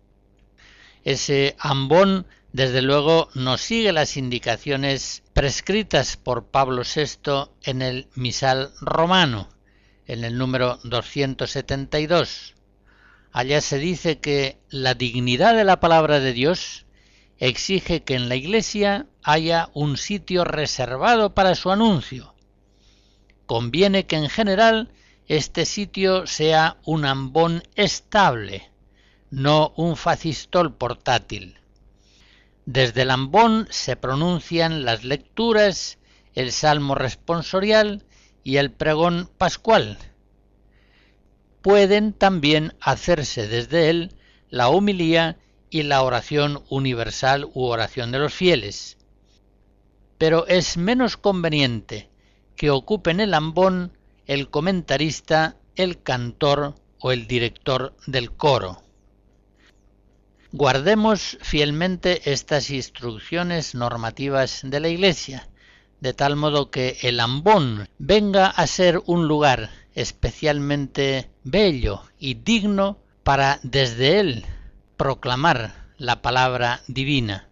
Ese 1.04 1.56
ambón, 1.60 2.26
desde 2.54 2.82
luego, 2.82 3.30
nos 3.36 3.62
sigue 3.62 3.91
las 3.91 4.18
indicaciones 4.18 5.24
prescritas 5.42 6.18
por 6.18 6.52
Pablo 6.52 6.84
VI 6.84 7.50
en 7.64 7.82
el 7.82 8.08
misal 8.14 8.74
romano, 8.80 9.50
en 10.06 10.24
el 10.24 10.38
número 10.38 10.78
272. 10.84 12.54
Allá 13.32 13.60
se 13.62 13.80
dice 13.80 14.20
que 14.20 14.60
la 14.70 14.94
dignidad 14.94 15.56
de 15.56 15.64
la 15.64 15.80
palabra 15.80 16.20
de 16.20 16.34
Dios 16.34 16.86
exige 17.39 18.04
que 18.04 18.14
en 18.14 18.30
la 18.30 18.36
Iglesia 18.36 19.08
haya 19.24 19.72
un 19.74 19.98
sitio 19.98 20.44
reservado 20.44 21.34
para 21.34 21.56
su 21.56 21.72
anuncio. 21.72 22.36
Conviene 23.48 24.06
que 24.06 24.18
en 24.18 24.30
general 24.30 24.92
este 25.28 25.66
sitio 25.66 26.28
sea 26.28 26.78
un 26.86 27.04
ambón 27.04 27.64
estable, 27.74 28.70
no 29.32 29.74
un 29.76 29.98
facistol 29.98 30.72
portátil. 30.76 31.61
Desde 32.74 33.01
el 33.01 33.11
ambón 33.11 33.67
se 33.69 33.97
pronuncian 33.97 34.86
las 34.86 35.03
lecturas, 35.03 35.99
el 36.34 36.53
salmo 36.53 36.95
responsorial 36.95 38.05
y 38.45 38.55
el 38.55 38.72
pregón 38.72 39.30
pascual. 39.38 39.97
Pueden 41.61 42.13
también 42.13 42.74
hacerse 42.80 43.49
desde 43.49 43.89
él 43.89 44.15
la 44.49 44.69
homilía 44.69 45.38
y 45.69 45.84
la 45.84 46.01
oración 46.01 46.63
universal 46.69 47.43
u 47.53 47.65
oración 47.65 48.13
de 48.13 48.19
los 48.19 48.34
fieles. 48.34 48.97
Pero 50.17 50.47
es 50.47 50.78
menos 50.78 51.17
conveniente 51.17 52.09
que 52.55 52.69
ocupen 52.69 53.19
el 53.19 53.34
ambón 53.34 53.97
el 54.28 54.49
comentarista, 54.49 55.57
el 55.76 56.01
cantor 56.01 56.76
o 57.01 57.11
el 57.11 57.28
director 57.28 57.97
del 58.07 58.32
coro. 58.32 58.82
Guardemos 60.54 61.38
fielmente 61.41 62.30
estas 62.30 62.72
instrucciones 62.72 63.74
normativas 63.74 64.60
de 64.66 64.82
la 64.82 64.89
Iglesia, 64.89 65.47
de 66.02 66.14
tal 66.14 66.36
modo 66.36 66.70
que 66.70 66.97
el 67.04 67.22
ambón 67.22 67.88
venga 67.99 68.47
a 68.47 68.68
ser 68.68 69.02
un 69.06 69.30
lugar 69.30 69.70
especialmente 69.95 71.30
bello 71.45 72.02
y 72.20 72.34
digno 72.34 72.97
para 73.24 73.62
desde 73.64 74.20
él 74.20 74.45
proclamar 74.97 75.88
la 75.97 76.22
palabra 76.22 76.82
divina. 76.88 77.47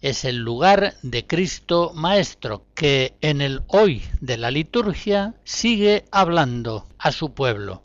Es 0.00 0.24
el 0.24 0.36
lugar 0.36 0.94
de 1.02 1.26
Cristo 1.26 1.90
Maestro 1.92 2.66
que 2.76 3.16
en 3.20 3.40
el 3.40 3.62
hoy 3.66 4.04
de 4.20 4.36
la 4.36 4.52
liturgia 4.52 5.34
sigue 5.42 6.04
hablando 6.12 6.86
a 6.98 7.10
su 7.10 7.34
pueblo. 7.34 7.82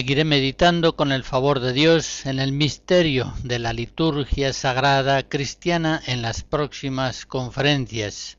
Seguiré 0.00 0.24
meditando 0.24 0.96
con 0.96 1.12
el 1.12 1.24
favor 1.24 1.60
de 1.60 1.74
Dios 1.74 2.24
en 2.24 2.38
el 2.38 2.52
misterio 2.52 3.34
de 3.44 3.58
la 3.58 3.74
liturgia 3.74 4.54
sagrada 4.54 5.28
cristiana 5.28 6.00
en 6.06 6.22
las 6.22 6.42
próximas 6.42 7.26
conferencias. 7.26 8.38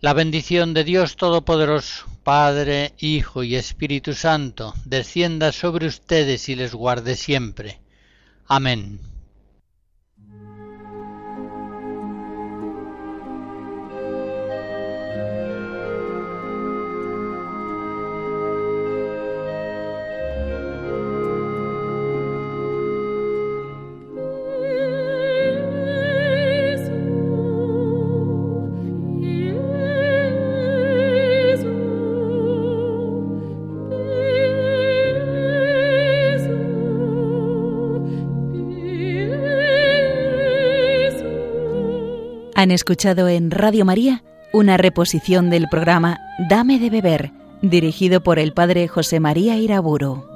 La 0.00 0.14
bendición 0.14 0.72
de 0.72 0.84
Dios 0.84 1.16
Todopoderoso, 1.16 2.06
Padre, 2.22 2.94
Hijo 2.98 3.42
y 3.42 3.56
Espíritu 3.56 4.14
Santo, 4.14 4.72
descienda 4.86 5.52
sobre 5.52 5.86
ustedes 5.86 6.48
y 6.48 6.54
les 6.54 6.74
guarde 6.74 7.14
siempre. 7.14 7.78
Amén. 8.46 9.00
Han 42.64 42.70
escuchado 42.70 43.28
en 43.28 43.50
Radio 43.50 43.84
María 43.84 44.24
una 44.50 44.78
reposición 44.78 45.50
del 45.50 45.68
programa 45.68 46.18
Dame 46.48 46.78
de 46.78 46.88
beber, 46.88 47.30
dirigido 47.60 48.22
por 48.22 48.38
el 48.38 48.54
padre 48.54 48.88
José 48.88 49.20
María 49.20 49.58
Iraburo. 49.58 50.33